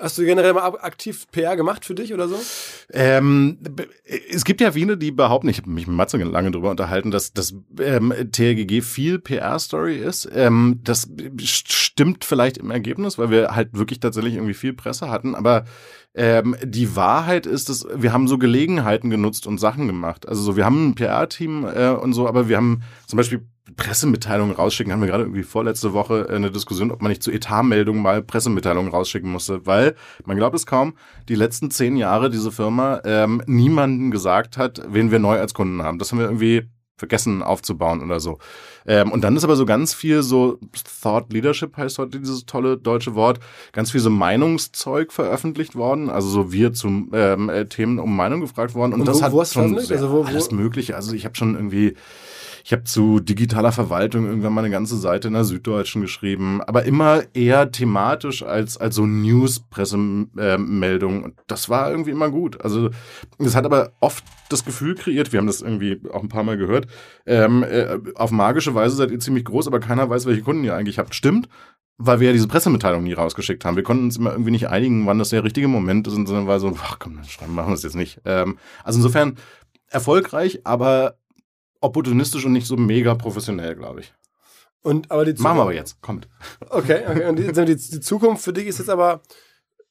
[0.00, 2.40] Hast du generell mal aktiv PR gemacht für dich oder so?
[2.90, 3.58] Ähm,
[4.30, 7.34] es gibt ja viele, die behaupten, ich habe mich mit Matze lange darüber unterhalten, dass
[7.34, 10.26] das ähm, TRGG viel PR-Story ist.
[10.34, 11.10] Ähm, das
[12.00, 15.64] stimmt vielleicht im Ergebnis, weil wir halt wirklich tatsächlich irgendwie viel Presse hatten, aber
[16.14, 20.26] ähm, die Wahrheit ist, dass wir haben so Gelegenheiten genutzt und Sachen gemacht.
[20.26, 23.46] Also so, wir haben ein PR-Team äh, und so, aber wir haben zum Beispiel
[23.76, 27.30] Pressemitteilungen rausschicken, haben wir gerade irgendwie vorletzte Woche äh, eine Diskussion, ob man nicht zu
[27.30, 29.94] Etatmeldungen mal Pressemitteilungen rausschicken musste, weil
[30.24, 30.94] man glaubt es kaum,
[31.28, 35.82] die letzten zehn Jahre diese Firma ähm, niemanden gesagt hat, wen wir neu als Kunden
[35.82, 35.98] haben.
[35.98, 36.62] Das haben wir irgendwie
[37.00, 38.38] vergessen aufzubauen oder so.
[38.86, 40.58] Ähm, und dann ist aber so ganz viel so
[41.02, 43.40] Thought Leadership heißt heute dieses tolle deutsche Wort,
[43.72, 48.40] ganz viel so Meinungszeug veröffentlicht worden, also so wir zum ähm, äh, Themen um Meinung
[48.40, 50.22] gefragt worden und, und das wo, hat schon sehr, also wo, wo?
[50.24, 50.94] alles mögliche.
[50.94, 51.96] Also ich habe schon irgendwie
[52.64, 56.84] ich habe zu digitaler Verwaltung irgendwann mal eine ganze Seite in der Süddeutschen geschrieben, aber
[56.84, 61.24] immer eher thematisch als, als so News-Pressemeldung.
[61.24, 62.60] Und das war irgendwie immer gut.
[62.60, 62.90] Also
[63.38, 66.56] es hat aber oft das Gefühl kreiert, wir haben das irgendwie auch ein paar Mal
[66.56, 66.86] gehört,
[67.26, 70.74] ähm, äh, auf magische Weise seid ihr ziemlich groß, aber keiner weiß, welche Kunden ihr
[70.74, 71.14] eigentlich habt.
[71.14, 71.48] Stimmt,
[72.02, 73.76] weil wir ja diese Pressemitteilung nie rausgeschickt haben.
[73.76, 76.58] Wir konnten uns immer irgendwie nicht einigen, wann das der richtige Moment ist, sondern war
[76.58, 78.22] so, ach komm, dann machen wir es jetzt nicht.
[78.24, 79.36] Ähm, also insofern
[79.88, 81.18] erfolgreich, aber
[81.80, 84.14] opportunistisch und nicht so mega professionell, glaube ich.
[84.82, 86.28] Und, aber die Machen wir aber jetzt, kommt.
[86.70, 87.26] Okay, okay.
[87.28, 89.22] Und die, die, Zukunft für dich ist jetzt aber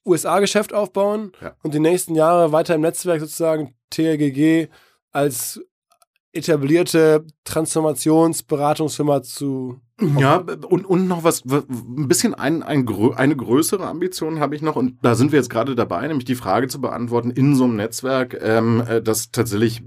[0.05, 1.55] USA-Geschäft aufbauen ja.
[1.61, 4.67] und die nächsten Jahre weiter im Netzwerk sozusagen TLGG
[5.11, 5.61] als
[6.31, 9.79] etablierte Transformationsberatungsfirma zu.
[10.17, 14.75] Ja, und, und noch was, ein bisschen ein, ein, eine größere Ambition habe ich noch
[14.75, 17.75] und da sind wir jetzt gerade dabei, nämlich die Frage zu beantworten in so einem
[17.75, 19.83] Netzwerk, ähm, äh, das tatsächlich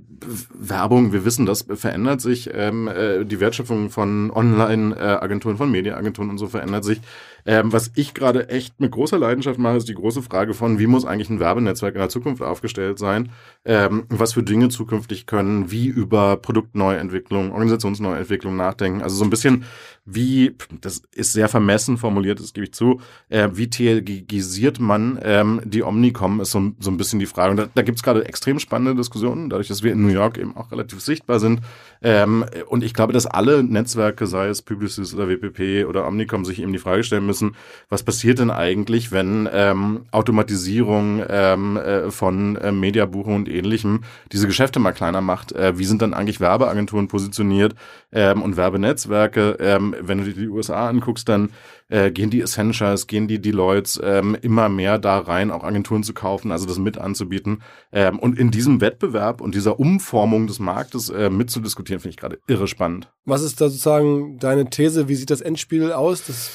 [0.54, 6.38] Werbung, wir wissen, das verändert sich, ähm, äh, die Wertschöpfung von Online-Agenturen, von Medienagenturen und
[6.38, 7.00] so verändert sich.
[7.44, 10.86] Ähm, was ich gerade echt mit großer Leidenschaft mache, ist die große Frage von, wie
[10.86, 13.30] muss eigentlich ein Werbenetzwerk in der Zukunft aufgestellt sein?
[13.64, 19.02] Ähm, was für Dinge zukünftig können, wie über Produktneuentwicklung, Organisationsneuentwicklung nachdenken.
[19.02, 19.64] Also so ein bisschen
[20.04, 25.60] wie, das ist sehr vermessen formuliert, das gebe ich zu, äh, wie TLGisiert man ähm,
[25.64, 27.52] die Omnicom, ist so, so ein bisschen die Frage.
[27.52, 30.38] Und da, da gibt es gerade extrem spannende Diskussionen, dadurch, dass wir in New York
[30.38, 31.60] eben auch relativ sichtbar sind.
[32.02, 36.60] Ähm, und ich glaube, dass alle Netzwerke, sei es Publicis oder WPP oder Omnicom, sich
[36.60, 37.54] eben die Frage stellen müssen,
[37.88, 44.46] was passiert denn eigentlich, wenn ähm, Automatisierung ähm, äh, von äh, Mediabuchung und ähnlichem diese
[44.46, 45.52] Geschäfte mal kleiner macht?
[45.52, 47.74] Äh, wie sind dann eigentlich Werbeagenturen positioniert
[48.12, 49.56] ähm, und Werbenetzwerke?
[49.60, 51.50] Ähm, wenn du dir die USA anguckst, dann
[51.92, 56.14] äh, gehen die Essentials, gehen die Deloittes ähm, immer mehr da rein, auch Agenturen zu
[56.14, 57.62] kaufen, also das mit anzubieten.
[57.92, 62.38] Ähm, und in diesem Wettbewerb und dieser Umformung des Marktes äh, mitzudiskutieren, finde ich gerade
[62.46, 63.12] irre spannend.
[63.26, 65.08] Was ist da sozusagen deine These?
[65.08, 66.24] Wie sieht das Endspiel aus?
[66.26, 66.50] Das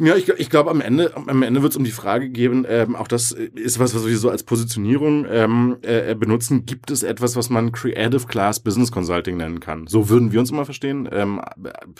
[0.00, 2.96] ja, ich, ich glaube, am Ende, am Ende wird es um die Frage geben, ähm,
[2.96, 6.66] auch das ist was, was wir so als Positionierung ähm, äh, benutzen.
[6.66, 9.86] Gibt es etwas, was man Creative Class Business Consulting nennen kann?
[9.86, 11.08] So würden wir uns immer verstehen.
[11.12, 11.40] Ähm,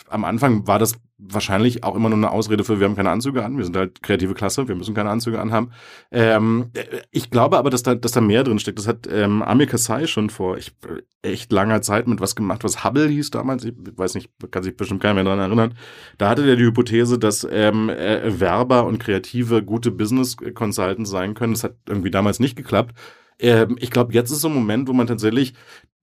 [0.09, 3.43] am Anfang war das wahrscheinlich auch immer nur eine Ausrede für, wir haben keine Anzüge
[3.45, 5.71] an, wir sind halt kreative Klasse, wir müssen keine Anzüge anhaben.
[6.11, 6.71] Ähm,
[7.11, 8.79] ich glaube aber, dass da, dass da mehr drin steckt.
[8.79, 10.73] Das hat ähm, Amir Kassai schon vor ich,
[11.21, 13.63] echt langer Zeit mit was gemacht, was Hubble hieß damals.
[13.63, 15.73] Ich weiß nicht, kann sich bestimmt keiner mehr daran erinnern.
[16.17, 21.33] Da hatte der die Hypothese, dass ähm, äh, Werber und Kreative gute Business Consultants sein
[21.33, 21.53] können.
[21.53, 22.93] Das hat irgendwie damals nicht geklappt.
[23.39, 25.53] Ähm, ich glaube, jetzt ist so ein Moment, wo man tatsächlich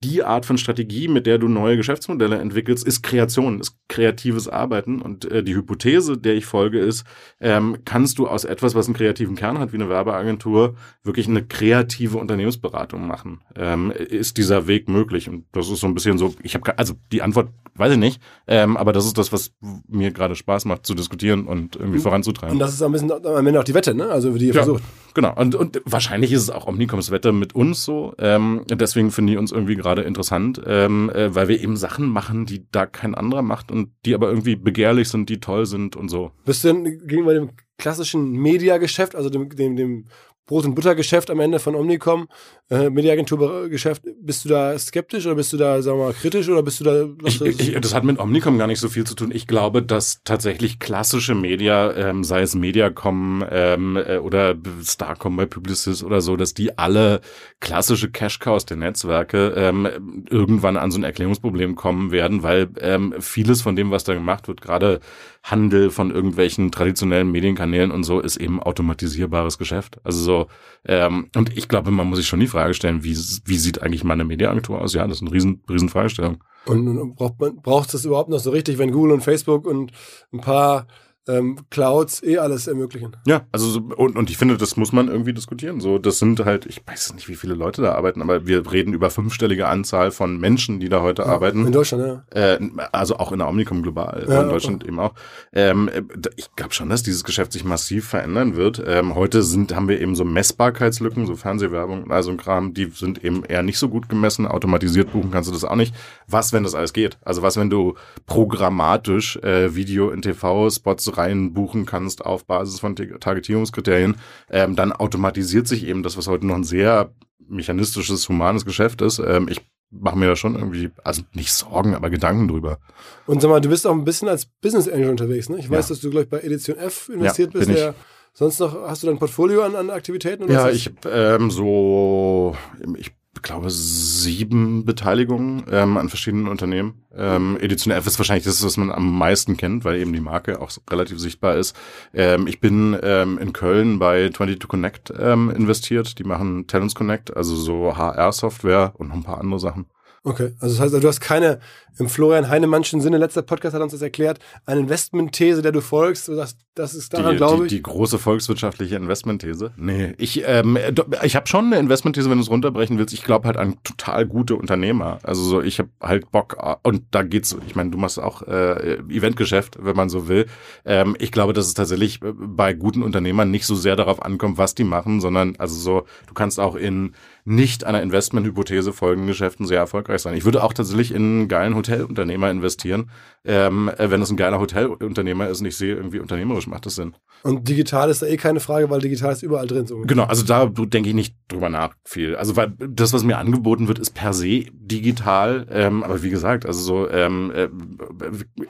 [0.03, 5.01] die Art von Strategie, mit der du neue Geschäftsmodelle entwickelst, ist Kreation, ist kreatives Arbeiten.
[5.01, 7.05] Und äh, die Hypothese, der ich folge, ist,
[7.39, 11.43] ähm, kannst du aus etwas, was einen kreativen Kern hat, wie eine Werbeagentur, wirklich eine
[11.43, 13.41] kreative Unternehmensberatung machen?
[13.55, 15.29] Ähm, ist dieser Weg möglich?
[15.29, 18.21] Und das ist so ein bisschen so, ich habe, also die Antwort weiß ich nicht,
[18.47, 19.53] ähm, aber das ist das, was
[19.87, 22.53] mir gerade Spaß macht, zu diskutieren und irgendwie und, voranzutreiben.
[22.53, 24.09] Und das ist ein bisschen am Ende auch die Wette, ne?
[24.09, 24.83] Also die ihr ja, versucht.
[25.13, 25.33] Genau.
[25.35, 28.13] Und, und wahrscheinlich ist es auch Omnicoms Wette mit uns so.
[28.17, 32.47] Ähm, deswegen finde ich uns irgendwie gerade interessant, ähm, äh, weil wir eben Sachen machen,
[32.47, 36.09] die da kein anderer macht und die aber irgendwie begehrlich sind, die toll sind und
[36.09, 36.31] so.
[36.45, 40.05] Bist du denn gegenüber dem klassischen Mediageschäft, also dem, dem, dem
[40.45, 42.27] Brot- und Buttergeschäft am Ende von Omnicom,
[42.69, 46.63] äh, Mediaagenturgeschäft, bist du da skeptisch oder bist du da, sagen wir mal, kritisch oder
[46.63, 47.05] bist du da.
[47.25, 49.31] Ich, ich, das hat mit Omnicom gar nicht so viel zu tun.
[49.33, 55.45] Ich glaube, dass tatsächlich klassische Media, ähm, sei es Mediacom ähm, äh, oder Starcom bei
[55.45, 57.21] Publicis oder so, dass die alle
[57.61, 63.61] klassische Cash-Cows der Netzwerke ähm, irgendwann an so ein Erklärungsproblem kommen werden, weil ähm, vieles
[63.61, 64.99] von dem, was da gemacht wird, gerade
[65.43, 69.99] Handel von irgendwelchen traditionellen Medienkanälen und so, ist eben automatisierbares Geschäft.
[70.03, 70.47] Also so,
[70.85, 73.15] ähm, und ich glaube, man muss sich schon die Frage stellen, wie,
[73.45, 74.93] wie sieht eigentlich meine Mediaagentur aus?
[74.93, 76.41] Ja, das ist eine riesen, riesen Fragestellung.
[76.65, 79.91] Und, und braucht man, braucht es überhaupt noch so richtig, wenn Google und Facebook und
[80.31, 80.87] ein paar
[81.27, 83.15] ähm, Clouds eh alles ermöglichen.
[83.25, 85.79] Ja, also so, und, und ich finde, das muss man irgendwie diskutieren.
[85.79, 88.93] So, das sind halt, ich weiß nicht, wie viele Leute da arbeiten, aber wir reden
[88.93, 91.65] über fünfstellige Anzahl von Menschen, die da heute ja, arbeiten.
[91.65, 92.55] In Deutschland, ja.
[92.55, 92.59] Äh,
[92.91, 95.13] also auch in der Omnicom global, Ja, in Deutschland eben auch.
[95.53, 95.89] Ähm,
[96.35, 98.83] ich glaube schon, dass dieses Geschäft sich massiv verändern wird.
[98.85, 102.73] Ähm, heute sind, haben wir eben so Messbarkeitslücken, so Fernsehwerbung und all so ein Kram,
[102.73, 104.45] die sind eben eher nicht so gut gemessen.
[104.45, 105.95] Automatisiert buchen kannst du das auch nicht.
[106.27, 107.17] Was, wenn das alles geht?
[107.23, 107.95] Also was, wenn du
[108.25, 114.15] programmatisch äh, Video in TV-Spots reinbuchen kannst auf Basis von Targetierungskriterien,
[114.49, 117.13] ähm, dann automatisiert sich eben das, was heute noch ein sehr
[117.47, 119.19] mechanistisches, humanes Geschäft ist.
[119.19, 119.61] Ähm, ich
[119.91, 122.79] mache mir da schon irgendwie, also nicht Sorgen, aber Gedanken drüber.
[123.27, 125.57] Und sag mal, du bist auch ein bisschen als Business Angel unterwegs, ne?
[125.57, 125.93] Ich weiß, Ja.
[125.93, 127.71] dass du, glaube ich, bei Edition F investiert Ja, bist.
[127.71, 127.95] Der,
[128.33, 130.51] sonst noch, hast du dein Portfolio an, an Aktivitäten?
[130.51, 132.55] Ja, ich ähm, so,
[132.97, 133.11] ich
[133.41, 137.03] glaube, sieben Beteiligungen ähm, an verschiedenen Unternehmen.
[137.15, 140.61] Ähm, Edition F ist wahrscheinlich das, was man am meisten kennt, weil eben die Marke
[140.61, 141.75] auch relativ sichtbar ist.
[142.13, 146.19] Ähm, ich bin ähm, in Köln bei 22 Connect ähm, investiert.
[146.19, 149.85] Die machen Talents Connect, also so HR-Software und noch ein paar andere Sachen.
[150.25, 151.59] Okay, also das heißt, du hast keine,
[151.99, 156.29] im Florian Heinemannschen Sinne, letzter Podcast hat uns das erklärt, eine Investmentthese, der du folgst,
[156.29, 157.69] du sagst, das ist daran, die, glaube die, ich.
[157.73, 159.73] die große volkswirtschaftliche Investmentthese.
[159.75, 163.13] Nee, ich, ähm, do- ich habe schon eine Investmentthese, wenn du es runterbrechen willst.
[163.13, 165.19] Ich glaube halt an total gute Unternehmer.
[165.23, 167.55] Also so, ich habe halt Bock äh, und da geht's.
[167.67, 170.47] Ich meine, du machst auch äh, Eventgeschäft, wenn man so will.
[170.85, 174.57] Ähm, ich glaube, dass es tatsächlich äh, bei guten Unternehmern nicht so sehr darauf ankommt,
[174.57, 177.13] was die machen, sondern also so, du kannst auch in
[177.45, 180.35] nicht einer Investmenthypothese folgenden Geschäften sehr erfolgreich sein.
[180.35, 183.11] Ich würde auch tatsächlich in einen geilen Hotelunternehmer investieren,
[183.43, 186.95] ähm, äh, wenn es ein geiler Hotelunternehmer ist und ich sehe irgendwie unternehmerisch macht das
[186.95, 187.15] Sinn.
[187.43, 189.85] Und digital ist da eh keine Frage, weil digital ist überall drin.
[189.85, 189.99] So.
[190.01, 192.37] Genau, also da denke ich nicht drüber nach viel.
[192.37, 195.67] Also weil das, was mir angeboten wird, ist per se digital.
[195.69, 197.67] Ähm, aber wie gesagt, also so, ähm, äh,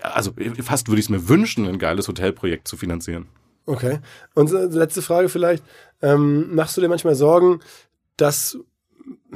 [0.02, 3.28] also fast würde ich es mir wünschen, ein geiles Hotelprojekt zu finanzieren.
[3.66, 4.00] Okay.
[4.34, 5.64] Und äh, letzte Frage vielleicht,
[6.02, 7.60] ähm, machst du dir manchmal Sorgen,
[8.18, 8.58] dass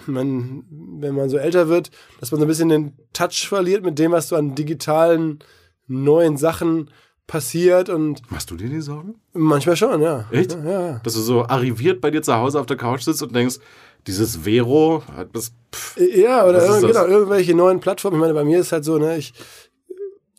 [0.06, 3.98] man, wenn man so älter wird, dass man so ein bisschen den Touch verliert mit
[4.00, 5.40] dem, was so an digitalen
[5.88, 6.90] neuen Sachen
[7.26, 9.16] passiert und Machst du dir die Sorgen?
[9.34, 10.26] manchmal schon, ja.
[10.32, 10.54] Echt?
[10.54, 11.02] Ja, ja, ja.
[11.04, 13.58] Dass du so arriviert bei dir zu Hause auf der Couch sitzt und denkst,
[14.06, 15.04] dieses Vero,
[15.34, 17.04] das, pff, Ja, oder Was ist irg- das?
[17.04, 18.16] genau, irgendwelche neuen Plattformen.
[18.18, 19.34] Ich meine, bei mir ist halt so, ne, ich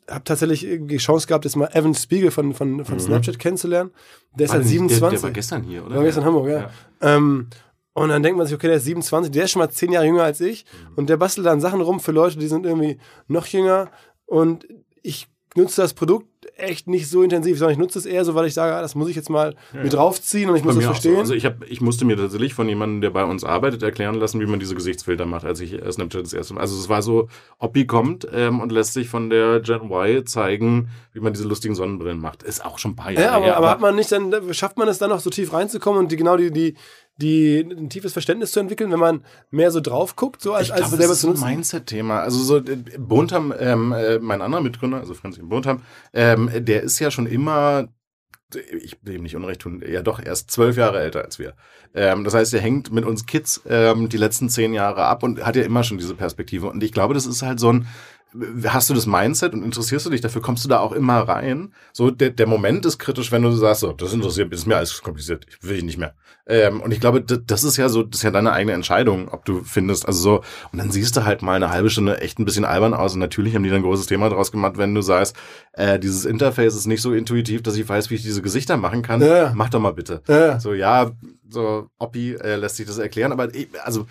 [0.09, 3.91] habe tatsächlich die Chance gehabt, jetzt mal Evan Spiegel von, von, von Snapchat kennenzulernen.
[4.39, 5.11] Der ist halt der, 27.
[5.21, 5.97] der war gestern hier, oder?
[5.97, 6.71] War gestern in Hamburg, ja.
[7.03, 7.49] Ähm,
[8.03, 10.07] und dann denkt man sich, okay, der ist 27, der ist schon mal zehn Jahre
[10.07, 10.65] jünger als ich.
[10.97, 13.91] Und der bastelt dann Sachen rum für Leute, die sind irgendwie noch jünger.
[14.27, 14.67] Und
[15.03, 16.27] ich nutze das Produkt
[16.57, 18.95] echt nicht so intensiv, sondern ich nutze es eher so, weil ich sage, ah, das
[18.95, 20.93] muss ich jetzt mal mit draufziehen und ich muss das auch so.
[20.93, 21.17] verstehen.
[21.17, 24.41] Also ich, hab, ich musste mir tatsächlich von jemandem, der bei uns arbeitet, erklären lassen,
[24.41, 26.61] wie man diese Gesichtsfilter macht, als ich äh, Snapchat das erste Mal.
[26.61, 27.29] Also es war so,
[27.59, 31.75] Oppi kommt ähm, und lässt sich von der Gen Y zeigen, wie man diese lustigen
[31.75, 32.43] Sonnenbrillen macht.
[32.43, 33.57] Ist auch schon ein paar Jahre ja, aber, her.
[33.57, 36.17] aber hat man nicht dann, schafft man es dann noch so tief reinzukommen und die
[36.17, 36.75] genau die, die,
[37.19, 40.73] die ein tiefes Verständnis zu entwickeln, wenn man mehr so drauf guckt, so als, ich
[40.73, 41.55] als glaube, selber das ist zu ein?
[41.55, 42.21] Mindset-Thema.
[42.21, 46.99] Also so äh, Bontam, ähm, äh, mein anderer Mitgründer, also Franz Bontam, ähm, der ist
[46.99, 47.89] ja schon immer
[48.55, 51.55] ich will ihm nicht Unrecht tun, ja doch, er ist zwölf Jahre älter als wir.
[51.95, 55.45] Ähm, das heißt, er hängt mit uns Kids ähm, die letzten zehn Jahre ab und
[55.45, 56.69] hat ja immer schon diese Perspektive.
[56.71, 57.87] Und ich glaube, das ist halt so ein,
[58.67, 61.73] hast du das Mindset und interessierst du dich dafür, kommst du da auch immer rein.
[61.93, 64.77] So, der, der Moment ist kritisch, wenn du sagst, so, das interessiert mich, ist mir
[64.77, 66.15] alles kompliziert, ich will ich nicht mehr.
[66.47, 69.45] Ähm, und ich glaube, das, ist ja so, das ist ja deine eigene Entscheidung, ob
[69.45, 70.37] du findest, also so,
[70.73, 73.21] und dann siehst du halt mal eine halbe Stunde echt ein bisschen albern aus und
[73.21, 75.37] natürlich haben die dann ein großes Thema draus gemacht, wenn du sagst,
[75.73, 79.03] äh, dieses Interface ist nicht so intuitiv, dass ich weiß, wie ich diese Gesichter machen
[79.03, 79.21] kann.
[79.23, 79.53] Ja.
[79.55, 80.23] Mach doch mal bitte.
[80.27, 80.61] Ja.
[80.61, 81.11] So, ja,
[81.49, 84.07] so, Oppi äh, lässt sich das erklären, aber ich, also,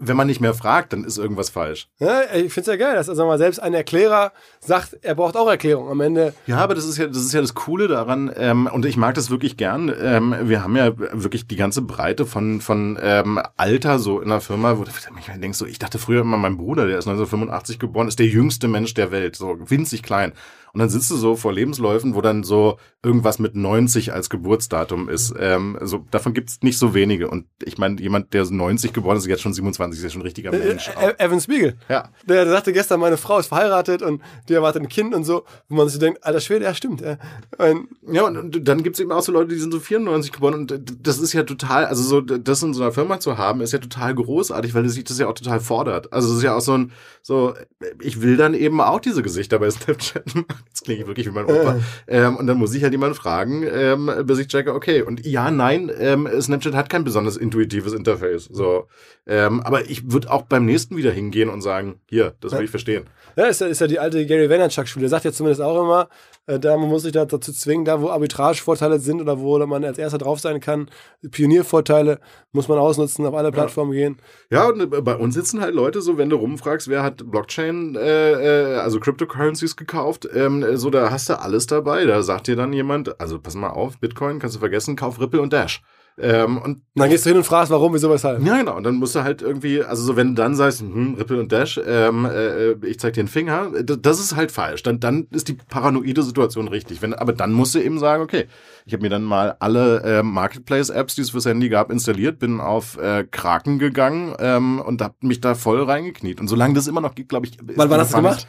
[0.00, 1.88] wenn man nicht mehr fragt, dann ist irgendwas falsch.
[1.98, 5.36] Ja, ich finde es ja geil, dass also mal selbst ein Erklärer sagt, er braucht
[5.36, 5.90] auch Erklärung.
[5.90, 8.86] Am Ende Ja, aber das ist ja, das ist ja das Coole daran, ähm, und
[8.86, 9.92] ich mag das wirklich gern.
[10.00, 14.40] Ähm, wir haben ja wirklich die ganze Breite von, von ähm, Alter so in der
[14.40, 17.78] Firma, wo du manchmal denkst, so, ich dachte früher immer, mein Bruder, der ist 1985
[17.78, 20.32] geboren, ist der jüngste Mensch der Welt, so winzig klein.
[20.72, 25.08] Und dann sitzt du so vor Lebensläufen, wo dann so irgendwas mit 90 als Geburtsdatum
[25.08, 25.34] ist.
[25.38, 27.28] Ähm, so, davon gibt's nicht so wenige.
[27.28, 30.20] Und ich meine, jemand, der 90 geboren ist, ist jetzt schon 27, ist ja schon
[30.20, 30.90] ein richtiger Mensch.
[30.90, 31.02] auch.
[31.02, 31.76] äh, Evan Spiegel.
[31.88, 32.10] Ja.
[32.28, 35.44] Der, der sagte gestern, meine Frau ist verheiratet und die erwartet ein Kind und so,
[35.68, 37.00] wo man sich denkt, alter Schwede, ja stimmt.
[37.00, 37.18] Ja.
[37.58, 40.54] Und, Ja, und, und dann gibt's eben auch so Leute, die sind so 94 geboren
[40.54, 43.72] und das ist ja total, also so das in so einer Firma zu haben, ist
[43.72, 46.12] ja total großartig, weil sich das ja auch total fordert.
[46.12, 46.92] Also es ist ja auch so ein,
[47.22, 47.54] so,
[48.00, 50.59] ich will dann eben auch diese Gesichter bei Snapchat machen.
[50.66, 51.80] Jetzt klinge ich wirklich wie mein Opa.
[52.06, 55.50] Ähm, und dann muss ich halt jemanden fragen, ähm, bis ich checke, okay, und ja,
[55.50, 58.44] nein, ähm, Snapchat hat kein besonders intuitives Interface.
[58.44, 58.86] So.
[59.26, 62.70] Ähm, aber ich würde auch beim nächsten wieder hingehen und sagen, hier, das will ich
[62.70, 63.04] verstehen.
[63.36, 65.02] ja, ist ja, ist ja die alte Gary Vaynerchuk-Schule.
[65.02, 68.00] Der sagt ja zumindest auch immer, äh, da man muss sich da dazu zwingen, da
[68.00, 70.90] wo Arbitragevorteile sind oder wo man als erster drauf sein kann,
[71.30, 72.18] Pioniervorteile
[72.52, 74.16] muss man ausnutzen, auf alle Plattformen gehen.
[74.50, 77.94] Ja, und äh, bei uns sitzen halt Leute so, wenn du rumfragst, wer hat Blockchain,
[77.96, 82.04] äh, äh, also Cryptocurrencies gekauft, ähm, so da hast du alles dabei.
[82.04, 85.40] Da sagt dir dann jemand, also pass mal auf, Bitcoin kannst du vergessen, kauf Ripple
[85.40, 85.82] und Dash.
[86.18, 88.44] Ähm, und dann gehst du hin und fragst, warum, wieso, weshalb.
[88.44, 88.76] ja, genau.
[88.76, 91.50] Und dann musst du halt irgendwie, also so, wenn du dann sagst, hm, Ripple und
[91.50, 94.82] Dash, ähm, äh, ich zeig dir den Finger, d- das ist halt falsch.
[94.82, 97.00] Dann, dann ist die paranoide Situation richtig.
[97.00, 98.46] Wenn, aber dann musst du eben sagen, okay,
[98.84, 102.60] ich habe mir dann mal alle äh, Marketplace-Apps, die es fürs Handy gab, installiert, bin
[102.60, 106.38] auf äh, Kraken gegangen ähm, und hab mich da voll reingekniet.
[106.40, 107.54] Und solange das immer noch geht, glaube ich.
[107.54, 108.36] ist Wann, du Gefahr gemacht?
[108.36, 108.48] nicht-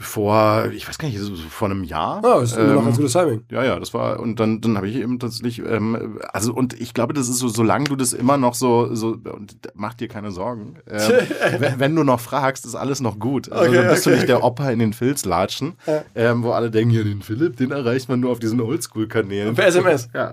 [0.00, 2.20] Vor, ich weiß gar nicht, so vor einem Jahr.
[2.22, 3.42] Oh, das ist immer noch Ähm, ganz gutes Timing.
[3.50, 6.94] ja, ja, das war, und dann, dann habe ich eben tatsächlich, ähm, also, und ich
[6.94, 10.30] glaube, das ist so, solange du das immer noch so, so, und mach dir keine
[10.30, 10.76] Sorgen.
[10.88, 11.12] Ähm,
[11.78, 13.50] wenn, du noch fragst, ist alles noch gut.
[13.50, 16.02] Also, Okay, dann bist okay, du nicht der Opa in den Filz latschen, Ja.
[16.14, 19.56] ähm, wo alle denken, ja, den Philipp, den erreicht man nur auf diesen Oldschool-Kanälen.
[19.56, 20.08] Per SMS.
[20.14, 20.32] Ja.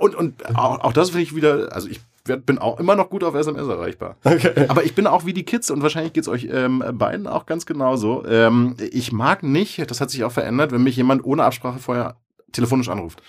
[0.00, 3.10] und, und auch, auch das finde ich wieder, also ich werd- bin auch immer noch
[3.10, 4.16] gut auf SMS erreichbar.
[4.24, 4.66] Okay.
[4.68, 7.66] Aber ich bin auch wie die Kids und wahrscheinlich geht's euch ähm, beiden auch ganz
[7.66, 8.24] genauso.
[8.26, 12.16] Ähm, ich mag nicht, das hat sich auch verändert, wenn mich jemand ohne Absprache vorher
[12.52, 13.22] telefonisch anruft.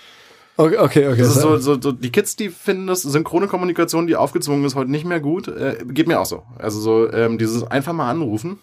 [0.59, 1.19] Okay, okay, okay.
[1.19, 4.73] Das ist so, so, so, die Kids, die finden das synchrone Kommunikation, die aufgezwungen ist,
[4.73, 5.47] heute nicht mehr gut.
[5.47, 6.43] Äh, geht mir auch so.
[6.57, 8.57] Also so ähm, dieses einfach mal anrufen,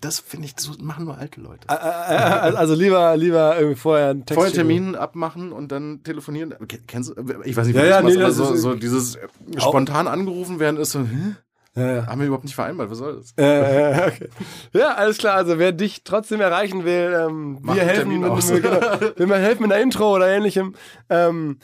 [0.00, 1.66] das finde ich, so machen nur alte Leute.
[1.68, 4.52] Äh, äh, Also lieber, lieber irgendwie vorher einen Text Vorher.
[4.52, 6.54] Termin abmachen und dann telefonieren.
[6.68, 7.14] Ken- Kennst du,
[7.44, 10.58] ich weiß nicht, wie Ja, du ja, nee, das so, so dieses äh, spontan angerufen
[10.60, 11.34] werden ist so, hä?
[11.76, 12.06] Ja, ja.
[12.06, 13.32] haben wir überhaupt nicht vereinbart, was soll das?
[13.38, 14.28] Äh, äh, okay.
[14.72, 15.34] Ja, alles klar.
[15.36, 18.80] Also wer dich trotzdem erreichen will, ähm, wir helfen, mit, mit, genau,
[19.30, 20.74] wir helfen mit einer Intro oder ähnlichem.
[21.08, 21.58] Ähm,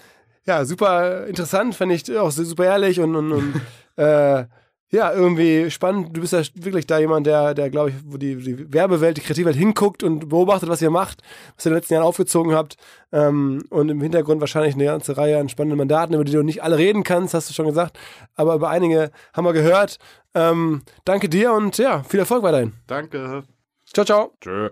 [0.47, 3.61] ja, super interessant, fand ich auch super ehrlich und, und, und
[3.97, 4.45] äh,
[4.95, 6.17] ja, irgendwie spannend.
[6.17, 9.21] Du bist ja wirklich da jemand, der, der glaube ich, wo die, die Werbewelt, die
[9.21, 11.23] Kreativwelt hinguckt und beobachtet, was ihr macht,
[11.57, 12.77] was ihr in den letzten Jahren aufgezogen habt.
[13.13, 16.63] Ähm, und im Hintergrund wahrscheinlich eine ganze Reihe an spannenden Mandaten, über die du nicht
[16.63, 17.99] alle reden kannst, hast du schon gesagt.
[18.37, 19.99] Aber über einige haben wir gehört.
[20.35, 22.73] Ähm, danke dir und ja, viel Erfolg weiterhin.
[22.87, 23.43] Danke.
[23.93, 24.33] Ciao, ciao.
[24.41, 24.71] Tschö.